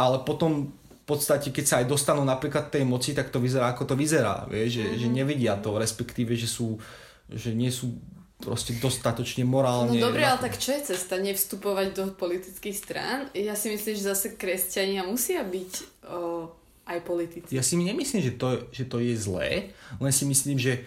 ale 0.00 0.16
potom 0.24 0.72
v 0.72 1.04
podstate, 1.04 1.52
keď 1.52 1.64
sa 1.66 1.74
aj 1.84 1.86
dostanú 1.90 2.24
napríklad 2.24 2.72
tej 2.72 2.88
moci, 2.88 3.12
tak 3.12 3.28
to 3.28 3.42
vyzerá 3.42 3.76
ako 3.76 3.92
to 3.92 3.94
vyzerá, 3.98 4.48
vie? 4.48 4.64
Že, 4.64 4.84
mm-hmm. 4.86 5.00
že 5.04 5.06
nevidia 5.12 5.54
to, 5.60 5.76
respektíve, 5.76 6.32
že 6.40 6.48
sú, 6.48 6.80
že 7.28 7.52
nie 7.52 7.68
sú 7.68 7.92
proste 8.40 8.72
dostatočne 8.80 9.44
morálne. 9.44 10.00
No 10.00 10.08
dobre, 10.08 10.24
ale 10.24 10.40
tak 10.40 10.56
čo 10.56 10.72
je 10.72 10.96
cesta? 10.96 11.20
Nevstupovať 11.20 11.86
do 11.92 12.04
politických 12.16 12.76
strán? 12.76 13.28
Ja 13.36 13.52
si 13.52 13.68
myslím, 13.68 13.92
že 13.92 14.08
zase 14.16 14.32
kresťania 14.32 15.04
musia 15.04 15.44
byť 15.44 15.72
o, 16.08 16.48
aj 16.90 17.00
politici. 17.06 17.50
Ja 17.54 17.62
si 17.62 17.78
nemyslím, 17.78 18.20
že 18.20 18.32
to, 18.34 18.66
že 18.74 18.84
to 18.90 18.98
je 18.98 19.14
zlé, 19.14 19.70
len 20.02 20.12
si 20.12 20.26
myslím, 20.26 20.58
že, 20.58 20.82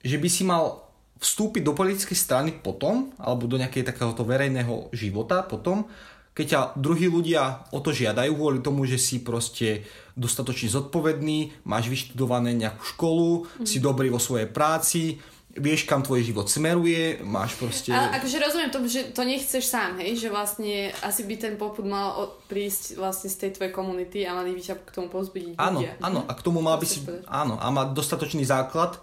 že 0.00 0.16
by 0.16 0.28
si 0.32 0.42
mal 0.48 0.84
vstúpiť 1.20 1.62
do 1.62 1.76
politickej 1.76 2.18
strany 2.18 2.50
potom, 2.52 3.12
alebo 3.20 3.44
do 3.44 3.60
nejakého 3.60 3.86
takéhoto 3.86 4.24
verejného 4.24 4.92
života 4.92 5.44
potom, 5.44 5.86
keď 6.34 6.46
ťa 6.50 6.60
druhí 6.74 7.06
ľudia 7.06 7.70
o 7.70 7.78
to 7.78 7.94
žiadajú 7.94 8.34
kvôli 8.34 8.58
tomu, 8.58 8.82
že 8.90 8.98
si 8.98 9.22
proste 9.22 9.86
dostatočne 10.18 10.66
zodpovedný, 10.66 11.62
máš 11.62 11.86
vyštudované 11.86 12.58
nejakú 12.58 12.82
školu, 12.82 13.30
mm. 13.46 13.66
si 13.66 13.78
dobrý 13.78 14.10
vo 14.10 14.18
svojej 14.18 14.50
práci, 14.50 15.22
vieš, 15.54 15.86
kam 15.86 16.02
tvoj 16.02 16.26
život 16.26 16.50
smeruje, 16.50 17.22
máš 17.22 17.54
proste... 17.54 17.94
A 17.94 18.18
akože 18.18 18.42
rozumiem 18.42 18.70
tomu, 18.74 18.90
že 18.90 19.14
to 19.14 19.22
nechceš 19.22 19.70
sám, 19.70 20.02
hej? 20.02 20.18
Že 20.18 20.28
vlastne 20.34 20.90
asi 21.06 21.22
by 21.22 21.34
ten 21.38 21.54
poput 21.54 21.86
mal 21.86 22.34
prísť 22.50 22.98
vlastne 22.98 23.30
z 23.30 23.36
tej 23.46 23.50
tvojej 23.58 23.72
komunity 23.72 24.26
a 24.26 24.34
mali 24.34 24.50
by 24.50 24.60
ťa 24.60 24.74
k 24.82 24.90
tomu 24.90 25.08
pozbudiť 25.14 25.54
Áno, 25.54 25.80
ľudia. 25.82 25.94
áno, 26.02 26.26
a 26.26 26.32
k 26.34 26.40
tomu 26.42 26.58
mal 26.58 26.74
by 26.78 26.86
si... 26.86 27.06
Áno, 27.30 27.54
a 27.58 27.66
má 27.70 27.86
dostatočný 27.86 28.42
základ 28.42 28.98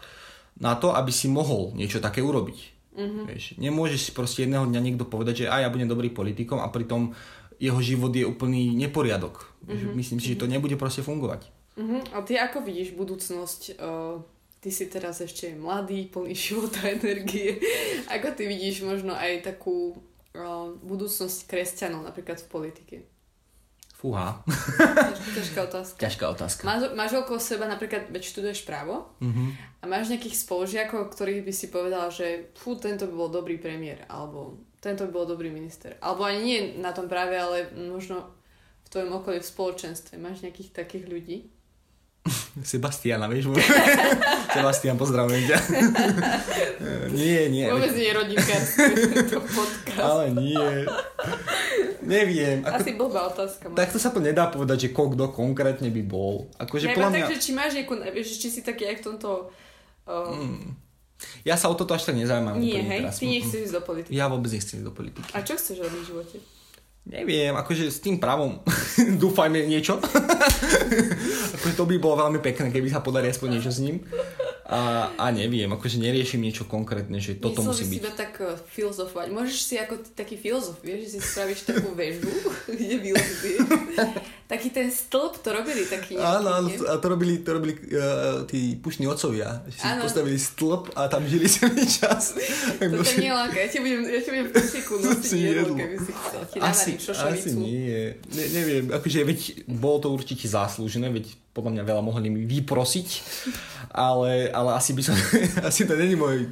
na 0.59 0.75
to, 0.75 0.91
aby 0.91 1.09
si 1.09 1.31
mohol 1.31 1.71
niečo 1.71 2.03
také 2.03 2.19
urobiť. 2.19 2.59
Mm-hmm. 2.91 3.23
Vieš, 3.31 3.43
nemôžeš 3.55 3.99
si 4.07 4.11
proste 4.11 4.43
jedného 4.43 4.67
dňa 4.67 4.81
niekto 4.83 5.07
povedať, 5.07 5.47
že 5.47 5.51
a 5.51 5.63
ja 5.63 5.71
budem 5.71 5.87
dobrý 5.87 6.11
politikom 6.11 6.59
a 6.59 6.67
pritom 6.67 7.15
jeho 7.55 7.79
život 7.79 8.11
je 8.11 8.27
úplný 8.27 8.75
neporiadok. 8.75 9.47
Mm-hmm. 9.63 9.95
Myslím 9.95 10.19
si, 10.19 10.35
že 10.35 10.43
to 10.43 10.51
nebude 10.51 10.75
proste 10.75 10.99
fungovať. 10.99 11.47
Mm-hmm. 11.79 12.11
A 12.11 12.17
ty 12.27 12.35
ako 12.35 12.67
vidíš 12.67 12.91
budúcnosť 12.99 13.79
uh 13.79 14.40
ty 14.61 14.69
si 14.69 14.85
teraz 14.87 15.19
ešte 15.19 15.57
mladý, 15.57 16.07
plný 16.07 16.37
života, 16.37 16.85
energie. 16.97 17.57
Ako 18.07 18.37
ty 18.37 18.45
vidíš 18.45 18.85
možno 18.85 19.17
aj 19.17 19.41
takú 19.41 19.97
uh, 20.37 20.71
budúcnosť 20.85 21.49
kresťanov 21.49 22.05
napríklad 22.05 22.37
v 22.45 22.47
politike? 22.47 22.97
Fúha. 24.01 24.41
Ťažká 25.37 25.69
otázka. 25.69 25.97
Ťažká 26.01 26.25
otázka. 26.33 26.61
Máš, 26.65 26.89
máš 26.97 27.13
okolo 27.21 27.37
seba 27.37 27.69
napríklad, 27.69 28.09
veď 28.09 28.33
študuješ 28.33 28.65
právo 28.65 29.13
mm-hmm. 29.21 29.49
a 29.77 29.83
máš 29.85 30.09
nejakých 30.09 30.41
spolužiakov, 30.41 31.13
ktorých 31.13 31.45
by 31.45 31.53
si 31.53 31.69
povedal, 31.69 32.09
že 32.09 32.49
fú, 32.57 32.73
tento 32.81 33.05
by 33.05 33.13
bol 33.13 33.29
dobrý 33.29 33.61
premiér, 33.61 34.09
alebo 34.09 34.57
tento 34.81 35.05
by 35.05 35.11
bol 35.13 35.29
dobrý 35.29 35.53
minister. 35.53 36.01
Alebo 36.01 36.25
ani 36.25 36.41
nie 36.41 36.59
na 36.81 36.97
tom 36.97 37.05
práve, 37.05 37.37
ale 37.37 37.69
možno 37.77 38.25
v 38.81 38.87
tvojom 38.89 39.21
okolí 39.21 39.37
v 39.37 39.51
spoločenstve. 39.53 40.17
Máš 40.17 40.41
nejakých 40.41 40.73
takých 40.73 41.05
ľudí? 41.05 41.53
Sebastiana, 42.71 43.25
vieš? 43.25 43.49
Sebastian, 44.55 44.95
pozdravujem 44.97 45.49
ťa. 45.49 45.57
nie, 47.17 47.49
nie. 47.49 47.65
Vôbec 47.65 47.93
nie 47.97 48.07
je 48.09 48.13
rodinkárske 48.13 48.83
to 49.25 49.39
podcast. 49.41 50.05
Ale 50.05 50.25
nie. 50.37 50.67
Neviem. 52.05 52.61
Ako... 52.61 52.77
Asi 52.77 52.91
blbá 52.93 53.21
otázka. 53.29 53.73
Takto 53.73 53.97
sa 53.97 54.13
to 54.13 54.21
nedá 54.21 54.49
povedať, 54.53 54.89
že 54.89 54.93
kto 54.93 55.25
konkrétne 55.33 55.89
by 55.89 56.03
bol. 56.05 56.45
Akože 56.61 56.93
ja, 56.93 56.97
mňa... 56.97 57.25
tak, 57.25 57.41
či 57.41 57.51
máš 57.57 57.73
nejakú, 57.77 57.97
vieš, 58.13 58.37
či 58.37 58.47
si 58.53 58.61
taký 58.61 58.85
aj 58.89 58.95
v 59.01 59.03
tomto... 59.13 59.29
Uh... 60.05 60.37
Mm. 60.37 60.77
Ja 61.45 61.53
sa 61.53 61.69
o 61.69 61.77
toto 61.77 61.93
až 61.93 62.09
tak 62.09 62.17
nezaujímam. 62.17 62.57
Nie, 62.57 62.81
hej? 62.81 63.05
Teraz. 63.05 63.21
Ty 63.21 63.25
nechceš 63.29 63.59
ísť 63.69 63.75
do 63.77 63.81
politiky. 63.85 64.13
Ja 64.17 64.25
vôbec 64.25 64.49
nechcem 64.49 64.81
ísť 64.81 64.87
do 64.89 64.93
politiky. 64.93 65.29
A 65.37 65.45
čo 65.45 65.53
chceš 65.53 65.77
robiť 65.85 66.01
v 66.01 66.07
živote? 66.09 66.37
Neviem, 67.01 67.57
akože 67.57 67.89
s 67.89 67.97
tým 67.97 68.21
právom 68.21 68.61
dúfajme 69.23 69.65
niečo. 69.65 69.97
akože 71.57 71.73
to 71.73 71.85
by 71.89 71.95
bolo 71.97 72.21
veľmi 72.21 72.37
pekné, 72.37 72.69
keby 72.69 72.93
sa 72.93 73.01
podarí 73.01 73.33
aspoň 73.33 73.57
niečo 73.57 73.73
s 73.73 73.81
ním. 73.81 74.05
A, 74.71 75.11
a 75.19 75.25
neviem, 75.35 75.67
akože 75.67 75.99
neriešim 75.99 76.39
niečo 76.39 76.63
konkrétne, 76.63 77.19
že 77.19 77.35
toto 77.35 77.59
Myslel 77.59 77.75
musí 77.75 77.83
byť. 77.91 77.99
Myslel 77.99 78.15
tak 78.15 78.33
uh, 78.39 78.55
filozofovať. 78.55 79.27
Môžeš 79.35 79.59
si 79.67 79.75
ako 79.75 79.99
taký 80.15 80.39
filozof, 80.39 80.79
vieš, 80.79 81.11
že 81.11 81.19
si 81.19 81.19
spravíš 81.19 81.67
takú 81.67 81.91
väžu, 81.91 82.31
kde 82.71 82.95
vylezíš. 83.03 83.67
taký 84.47 84.71
ten 84.71 84.87
stĺp 84.87 85.43
to 85.43 85.51
robili 85.51 85.83
taký 85.83 86.15
Áno, 86.15 86.55
áno, 86.55 86.71
a 86.87 86.95
to 87.03 87.07
robili, 87.11 87.43
to 87.43 87.51
robili 87.51 87.75
uh, 87.75 88.47
tí 88.47 88.79
pušní 88.79 89.11
otcovia. 89.11 89.59
Že 89.67 89.75
si 89.75 89.87
áno. 89.91 90.01
postavili 90.07 90.39
stĺp 90.39 90.95
a 90.95 91.01
tam 91.11 91.27
žili 91.27 91.51
celý 91.51 91.83
čas. 91.83 92.39
to 92.79 93.03
ťa 93.03 93.15
neláka, 93.19 93.59
ja 93.59 93.67
ti 93.67 93.83
budem, 93.83 94.07
ja 94.07 94.19
ti 94.23 94.29
budem 94.31 94.47
v 94.47 94.53
kusiku 94.55 94.93
nosiť 95.03 95.39
jedlo, 95.51 95.75
keby 95.75 95.97
si 95.99 96.11
chcel. 96.15 96.41
Ti 96.47 96.57
asi, 96.63 96.91
asi 97.11 97.49
nie. 97.59 98.15
Ne, 98.31 98.45
neviem, 98.55 98.87
akože 98.87 99.19
veď 99.27 99.39
bolo 99.67 99.99
to 99.99 100.07
určite 100.15 100.47
zaslúžené, 100.47 101.11
veď 101.11 101.27
podľa 101.51 101.71
mňa 101.75 101.83
veľa 101.83 102.03
mohli 102.03 102.27
mi 102.31 102.47
vyprosiť, 102.47 103.07
ale, 103.91 104.47
ale 104.49 104.69
asi 104.71 104.95
by 104.95 105.01
som, 105.03 105.15
asi 105.69 105.83
to 105.83 105.99
není 105.99 106.15
môj 106.15 106.47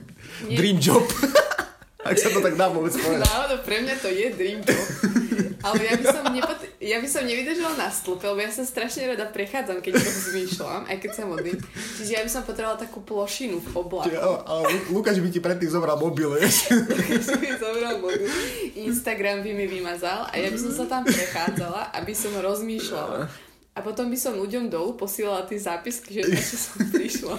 Nie. 0.48 0.60
dream 0.60 0.78
job. 0.78 1.04
Ak 2.00 2.16
sa 2.16 2.32
to 2.32 2.40
tak 2.40 2.56
dá 2.56 2.72
vôbec 2.72 2.96
povedať. 2.96 3.28
Náhodou, 3.28 3.60
pre 3.60 3.84
mňa 3.84 3.96
to 4.00 4.08
je 4.08 4.32
dream 4.32 4.64
job. 4.64 4.88
Ale 5.60 5.84
ja 5.84 6.00
by 6.00 6.06
som, 6.08 6.24
nepot- 6.32 6.72
ja 6.80 6.98
by 7.04 7.08
som 7.12 7.28
nevydržala 7.28 7.76
na 7.76 7.92
stĺpe, 7.92 8.24
lebo 8.24 8.40
ja 8.40 8.48
sa 8.48 8.64
strašne 8.64 9.04
rada 9.06 9.28
prechádzam, 9.28 9.84
keď 9.84 10.00
to 10.00 10.10
zmýšľam, 10.32 10.88
aj 10.88 10.98
keď 10.98 11.12
sa 11.12 11.24
modlím. 11.28 11.60
Čiže 12.00 12.12
ja 12.16 12.24
by 12.24 12.32
som 12.32 12.48
potrebovala 12.48 12.80
takú 12.80 13.04
plošinu 13.04 13.60
v 13.60 13.70
oblaku. 13.76 14.08
Ale, 14.10 14.40
ale 14.42 14.64
Lukáš 14.88 15.20
by 15.20 15.28
ti 15.28 15.44
predtým 15.44 15.68
zobral 15.68 16.00
mobil, 16.00 16.32
vieš? 16.34 16.72
Lukáš 16.88 17.36
by 17.36 17.50
zobral 17.60 17.96
mobil. 18.00 18.32
Instagram 18.80 19.44
by 19.44 19.52
mi 19.52 19.68
vymazal 19.68 20.32
a 20.32 20.34
ja 20.34 20.48
by 20.48 20.56
som 20.58 20.72
sa 20.72 20.88
tam 20.88 21.04
prechádzala, 21.04 21.92
aby 21.94 22.16
som 22.16 22.32
rozmýšľala 22.32 23.28
a 23.80 23.82
potom 23.82 24.12
by 24.12 24.18
som 24.20 24.36
ľuďom 24.36 24.68
dolu 24.68 25.00
posielala 25.00 25.48
tie 25.48 25.56
zápisky, 25.56 26.20
že 26.20 26.28
na 26.28 26.36
čo 26.36 26.58
som 26.60 26.84
prišla. 27.00 27.36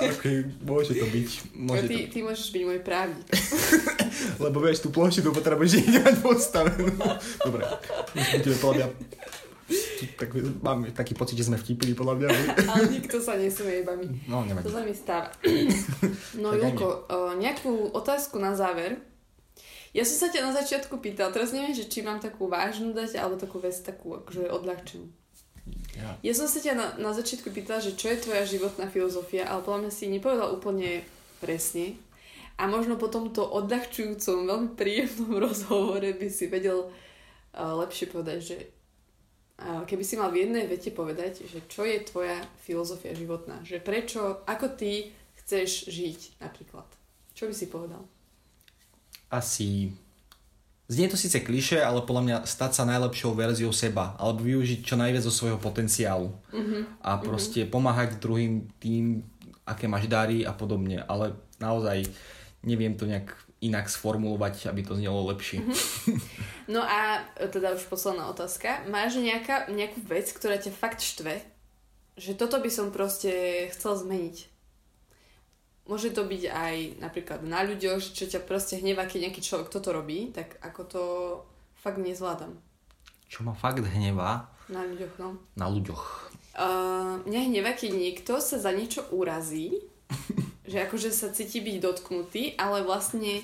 ok, 0.00 0.24
môže 0.64 0.96
to 0.96 1.04
byť. 1.04 1.28
Môže 1.52 1.84
ty, 1.84 1.96
to... 2.00 2.08
ty 2.08 2.18
môžeš 2.24 2.48
byť 2.56 2.62
môj 2.64 2.80
právnik. 2.80 3.28
Lebo 4.44 4.64
vieš, 4.64 4.80
tú 4.80 4.88
plošinu 4.88 5.36
potrebuješ 5.36 5.84
mať 5.92 6.16
postavenú. 6.24 6.96
Dobre, 7.44 7.68
budeme 8.16 8.56
podľa 8.56 8.74
mňa 8.80 8.88
tak, 10.18 10.34
mám 10.60 10.84
taký 10.92 11.14
pocit, 11.14 11.38
že 11.38 11.48
sme 11.48 11.56
vtipili 11.56 11.96
podľa 11.96 12.14
mňa. 12.18 12.28
Ale 12.68 12.84
nikto 12.92 13.20
sa 13.22 13.36
nesmie 13.36 13.80
iba 13.84 13.96
my. 13.96 14.06
No, 14.28 14.44
nevadí. 14.44 14.68
To 14.68 14.72
sa 14.72 14.82
mi 14.84 14.92
stáva. 14.96 15.28
No 16.42 16.56
Julko, 16.56 17.06
nejakú 17.36 17.92
otázku 17.92 18.40
na 18.40 18.56
záver. 18.56 19.11
Ja 19.92 20.08
som 20.08 20.16
sa 20.16 20.28
ťa 20.32 20.48
na 20.48 20.52
začiatku 20.56 21.04
pýtal, 21.04 21.36
teraz 21.36 21.52
neviem, 21.52 21.76
že 21.76 21.84
či 21.84 22.00
mám 22.00 22.16
takú 22.16 22.48
vážnu 22.48 22.96
dať, 22.96 23.20
alebo 23.20 23.36
takú 23.36 23.60
vec 23.60 23.76
takú 23.84 24.16
akože 24.24 24.48
odľahčenú. 24.48 25.04
Ja. 25.92 26.16
ja 26.24 26.32
som 26.32 26.48
sa 26.48 26.58
ťa 26.58 26.72
na, 26.72 26.86
na 26.96 27.12
začiatku 27.12 27.52
pýtala, 27.52 27.84
že 27.84 27.94
čo 27.94 28.08
je 28.08 28.24
tvoja 28.24 28.48
životná 28.48 28.88
filozofia, 28.88 29.44
ale 29.44 29.60
podľa 29.60 29.86
mňa 29.86 29.92
si 29.92 30.08
nepovedal 30.08 30.48
úplne 30.56 31.04
presne. 31.44 32.00
A 32.56 32.64
možno 32.64 32.96
po 32.96 33.12
tomto 33.12 33.44
odľahčujúcom, 33.44 34.48
veľmi 34.48 34.70
príjemnom 34.74 35.36
rozhovore 35.46 36.08
by 36.16 36.28
si 36.32 36.48
vedel 36.48 36.88
uh, 36.88 37.76
lepšie 37.84 38.08
povedať, 38.08 38.38
že 38.40 38.56
uh, 39.60 39.84
keby 39.84 40.02
si 40.02 40.16
mal 40.16 40.32
v 40.32 40.48
jednej 40.48 40.64
vete 40.64 40.88
povedať, 40.88 41.44
že 41.44 41.68
čo 41.68 41.84
je 41.84 42.00
tvoja 42.00 42.40
filozofia 42.64 43.12
životná, 43.12 43.60
že 43.60 43.76
prečo, 43.76 44.40
ako 44.48 44.72
ty 44.72 45.12
chceš 45.44 45.92
žiť 45.92 46.40
napríklad. 46.40 46.88
Čo 47.36 47.52
by 47.52 47.54
si 47.54 47.68
povedal? 47.68 48.00
Asi... 49.32 49.96
Znie 50.92 51.08
to 51.08 51.16
síce 51.16 51.40
kliše, 51.40 51.80
ale 51.80 52.04
podľa 52.04 52.22
mňa 52.22 52.38
stať 52.44 52.76
sa 52.76 52.84
najlepšou 52.84 53.32
verziou 53.32 53.72
seba, 53.72 54.12
alebo 54.20 54.44
využiť 54.44 54.84
čo 54.84 55.00
najviac 55.00 55.24
zo 55.24 55.32
svojho 55.32 55.56
potenciálu. 55.56 56.28
Mm-hmm. 56.52 57.00
A 57.00 57.16
proste 57.16 57.64
mm-hmm. 57.64 57.72
pomáhať 57.72 58.20
druhým 58.20 58.68
tým, 58.76 59.24
aké 59.64 59.88
máš 59.88 60.04
dary 60.04 60.44
a 60.44 60.52
podobne. 60.52 61.00
Ale 61.08 61.32
naozaj 61.56 62.12
neviem 62.60 62.92
to 62.92 63.08
nejak 63.08 63.32
inak 63.64 63.88
sformulovať, 63.88 64.68
aby 64.68 64.84
to 64.84 64.92
znelo 64.98 65.24
lepšie. 65.32 65.64
Mm-hmm. 65.64 66.18
No 66.68 66.84
a 66.84 67.24
teda 67.40 67.72
už 67.72 67.88
posledná 67.88 68.28
otázka. 68.28 68.84
Máš 68.84 69.16
nejaká, 69.16 69.72
nejakú 69.72 70.02
vec, 70.04 70.28
ktorá 70.28 70.60
ťa 70.60 70.76
fakt 70.76 71.00
štve? 71.00 71.40
Že 72.20 72.36
toto 72.36 72.60
by 72.60 72.68
som 72.68 72.92
proste 72.92 73.32
chcel 73.72 73.96
zmeniť. 73.96 74.51
Môže 75.82 76.14
to 76.14 76.22
byť 76.22 76.42
aj 76.46 76.76
napríklad 77.02 77.40
na 77.42 77.66
ľuďoch, 77.66 77.98
čo 77.98 78.30
ťa 78.30 78.46
proste 78.46 78.78
hnevá, 78.78 79.10
keď 79.10 79.28
nejaký 79.28 79.42
človek 79.42 79.66
toto 79.66 79.90
robí, 79.90 80.30
tak 80.30 80.54
ako 80.62 80.80
to 80.86 81.02
fakt 81.74 81.98
nezvládam. 81.98 82.54
Čo 83.26 83.42
ma 83.42 83.52
fakt 83.56 83.82
hnevá? 83.82 84.46
Na 84.70 84.86
ľuďoch, 84.86 85.14
no. 85.18 85.42
Na 85.58 85.66
ľuďoch. 85.66 86.30
Uh, 86.54 87.18
mňa 87.26 87.50
hnevá, 87.50 87.74
keď 87.74 87.98
niekto 87.98 88.38
sa 88.38 88.62
za 88.62 88.70
niečo 88.70 89.02
urazí, 89.10 89.82
že 90.70 90.86
akože 90.86 91.10
sa 91.10 91.34
cíti 91.34 91.58
byť 91.58 91.76
dotknutý, 91.82 92.54
ale 92.60 92.86
vlastne 92.86 93.42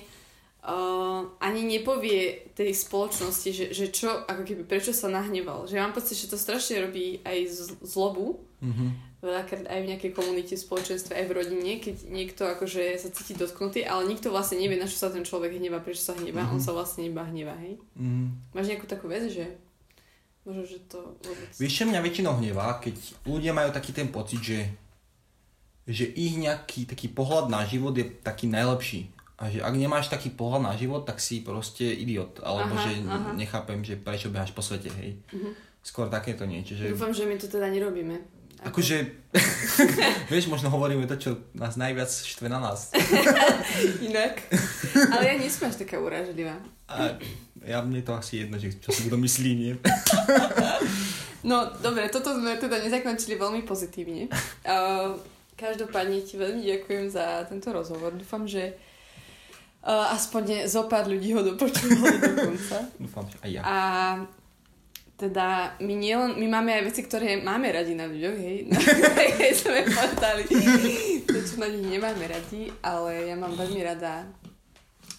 uh, 0.63 1.21
ani 1.39 1.61
nepovie 1.65 2.51
tej 2.55 2.71
spoločnosti, 2.75 3.49
že, 3.51 3.65
že 3.71 3.91
čo, 3.91 4.25
ako 4.27 4.43
keby, 4.43 4.63
prečo 4.65 4.91
sa 4.91 5.07
nahneval. 5.11 5.67
Že 5.67 5.79
mám 5.79 5.93
pocit, 5.95 6.19
že 6.19 6.31
to 6.31 6.37
strašne 6.39 6.83
robí 6.83 7.19
aj 7.23 7.37
z, 7.47 7.59
zlobu. 7.83 8.43
Mm-hmm 8.63 9.09
veľakrát 9.19 9.67
aj 9.67 9.79
v 9.83 9.89
nejakej 9.91 10.11
komunite, 10.15 10.55
v 10.55 10.63
spoločenstve, 10.63 11.11
aj 11.11 11.25
v 11.27 11.35
rodine, 11.35 11.83
keď 11.83 12.07
niekto 12.07 12.47
akože 12.47 12.95
sa 12.95 13.11
cíti 13.11 13.35
dotknutý, 13.35 13.83
ale 13.83 14.07
nikto 14.07 14.31
vlastne 14.31 14.63
nevie, 14.63 14.79
na 14.79 14.87
čo 14.87 14.95
sa 14.95 15.11
ten 15.11 15.27
človek 15.27 15.59
hnevá, 15.59 15.83
prečo 15.83 15.99
sa 15.99 16.15
hnevá, 16.15 16.47
mm-hmm. 16.47 16.55
on 16.55 16.63
sa 16.63 16.71
vlastne 16.71 17.03
iba 17.03 17.27
hnevá, 17.27 17.51
hej? 17.59 17.75
Mm-hmm. 17.99 18.55
Máš 18.55 18.67
nejakú 18.71 18.87
takú 18.87 19.11
vec, 19.11 19.27
že 19.27 19.59
možno, 20.47 20.63
že 20.63 20.79
to 20.87 21.19
vôbec... 21.19 21.51
Vieš, 21.51 21.75
čo 21.75 21.83
mňa 21.91 21.99
väčšinou 21.99 22.39
hnevá, 22.39 22.79
keď 22.79 22.95
ľudia 23.27 23.51
majú 23.51 23.75
taký 23.75 23.91
ten 23.91 24.07
pocit, 24.07 24.39
že 24.39 24.59
že 25.89 26.05
ich 26.05 26.37
nejaký 26.37 26.85
taký 26.85 27.09
pohľad 27.09 27.49
na 27.49 27.65
život 27.65 27.97
je 27.97 28.05
taký 28.21 28.45
najlepší. 28.45 29.09
A 29.39 29.47
že 29.47 29.63
ak 29.63 29.71
nemáš 29.71 30.11
taký 30.11 30.35
pohľad 30.35 30.67
na 30.67 30.73
život, 30.75 31.07
tak 31.07 31.23
si 31.23 31.39
proste 31.39 31.87
idiot. 31.87 32.43
Alebo 32.43 32.75
aha, 32.75 32.83
že 32.83 32.91
aha. 33.07 33.31
nechápem, 33.39 33.79
že 33.87 33.95
prečo 33.95 34.27
beháš 34.27 34.51
po 34.51 34.59
svete, 34.59 34.91
hej. 34.99 35.15
Mm-hmm. 35.31 35.53
Skôr 35.79 36.11
takéto 36.11 36.43
niečo. 36.43 36.75
Že... 36.75 36.91
Dúfam, 36.91 37.15
že 37.15 37.23
my 37.23 37.39
to 37.39 37.47
teda 37.47 37.71
nerobíme. 37.71 38.19
Akože, 38.59 39.07
vieš, 40.31 40.51
možno 40.51 40.67
hovoríme 40.67 41.07
to, 41.07 41.15
čo 41.15 41.31
nás 41.55 41.79
najviac 41.79 42.11
štve 42.11 42.51
na 42.51 42.59
nás. 42.59 42.91
Inak. 44.11 44.43
Ale 45.15 45.23
ja 45.23 45.35
nie 45.39 45.47
som 45.47 45.71
až 45.71 45.79
taká 45.79 45.95
urážlivá. 45.95 46.59
A 46.91 47.15
ja 47.63 47.79
mne 47.79 48.03
to 48.03 48.11
asi 48.11 48.43
jedno, 48.43 48.59
že 48.59 48.75
čo 48.75 48.91
si 48.91 49.07
kto 49.07 49.15
myslí, 49.15 49.51
nie? 49.55 49.73
no, 51.49 51.71
dobre, 51.79 52.11
toto 52.11 52.35
sme 52.35 52.59
teda 52.59 52.83
nezakončili 52.83 53.39
veľmi 53.39 53.63
pozitívne. 53.63 54.27
Uh, 54.67 55.15
každopádne 55.55 56.19
ti 56.27 56.35
veľmi 56.35 56.59
ďakujem 56.59 57.07
za 57.07 57.47
tento 57.47 57.71
rozhovor. 57.71 58.11
Dúfam, 58.11 58.43
že 58.43 58.75
uh, 59.83 60.15
aspoň 60.15 60.67
zo 60.67 60.87
pár 60.91 61.07
ľudí 61.07 61.31
ho 61.35 61.41
dopočúvali 61.43 62.17
do 62.23 62.29
konca. 62.35 62.77
Dúfam, 62.99 63.25
že 63.29 63.37
aj 63.43 63.49
ja. 63.51 63.61
A 63.63 63.75
teda 65.19 65.75
my, 65.83 65.93
nielen, 65.99 66.39
my 66.39 66.47
máme 66.47 66.71
aj 66.79 66.83
veci, 66.87 67.03
ktoré 67.03 67.43
máme 67.43 67.67
radi 67.75 67.91
na 67.91 68.07
ľuďoch, 68.07 68.37
hej, 68.39 68.57
keď 69.39 69.51
sme 69.51 69.79
povedali, 69.83 70.43
to, 71.27 71.37
čo 71.43 71.59
na 71.59 71.67
nich 71.67 71.91
nemáme 71.91 72.23
radi, 72.23 72.71
ale 72.79 73.27
ja 73.27 73.35
mám 73.35 73.51
veľmi 73.51 73.83
rada 73.83 74.23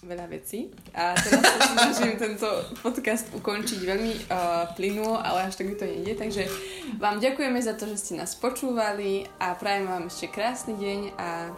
veľa 0.01 0.33
vecí 0.33 0.73
a 0.96 1.12
teraz 1.12 1.44
sa 1.44 1.92
snažím 1.92 2.16
tento 2.16 2.49
podcast 2.81 3.29
ukončiť 3.37 3.81
veľmi 3.85 4.12
uh, 4.33 4.73
plynulo, 4.73 5.20
ale 5.20 5.53
až 5.53 5.61
tak 5.61 5.68
mi 5.68 5.77
to 5.77 5.85
nejde, 5.85 6.16
takže 6.16 6.49
vám 6.96 7.20
ďakujeme 7.20 7.61
za 7.61 7.77
to, 7.77 7.85
že 7.85 8.01
ste 8.01 8.12
nás 8.16 8.33
počúvali 8.33 9.29
a 9.37 9.53
prajem 9.53 9.85
vám 9.85 10.09
ešte 10.09 10.33
krásny 10.33 10.81
deň 10.81 11.01
a 11.20 11.53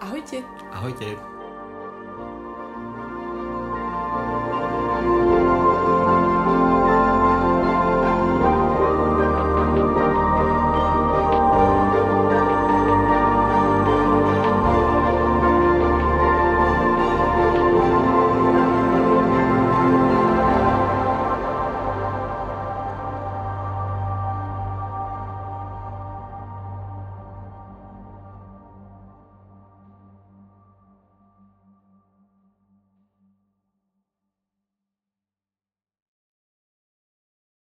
ahojte. 0.00 0.40
Ahojte. 0.72 1.33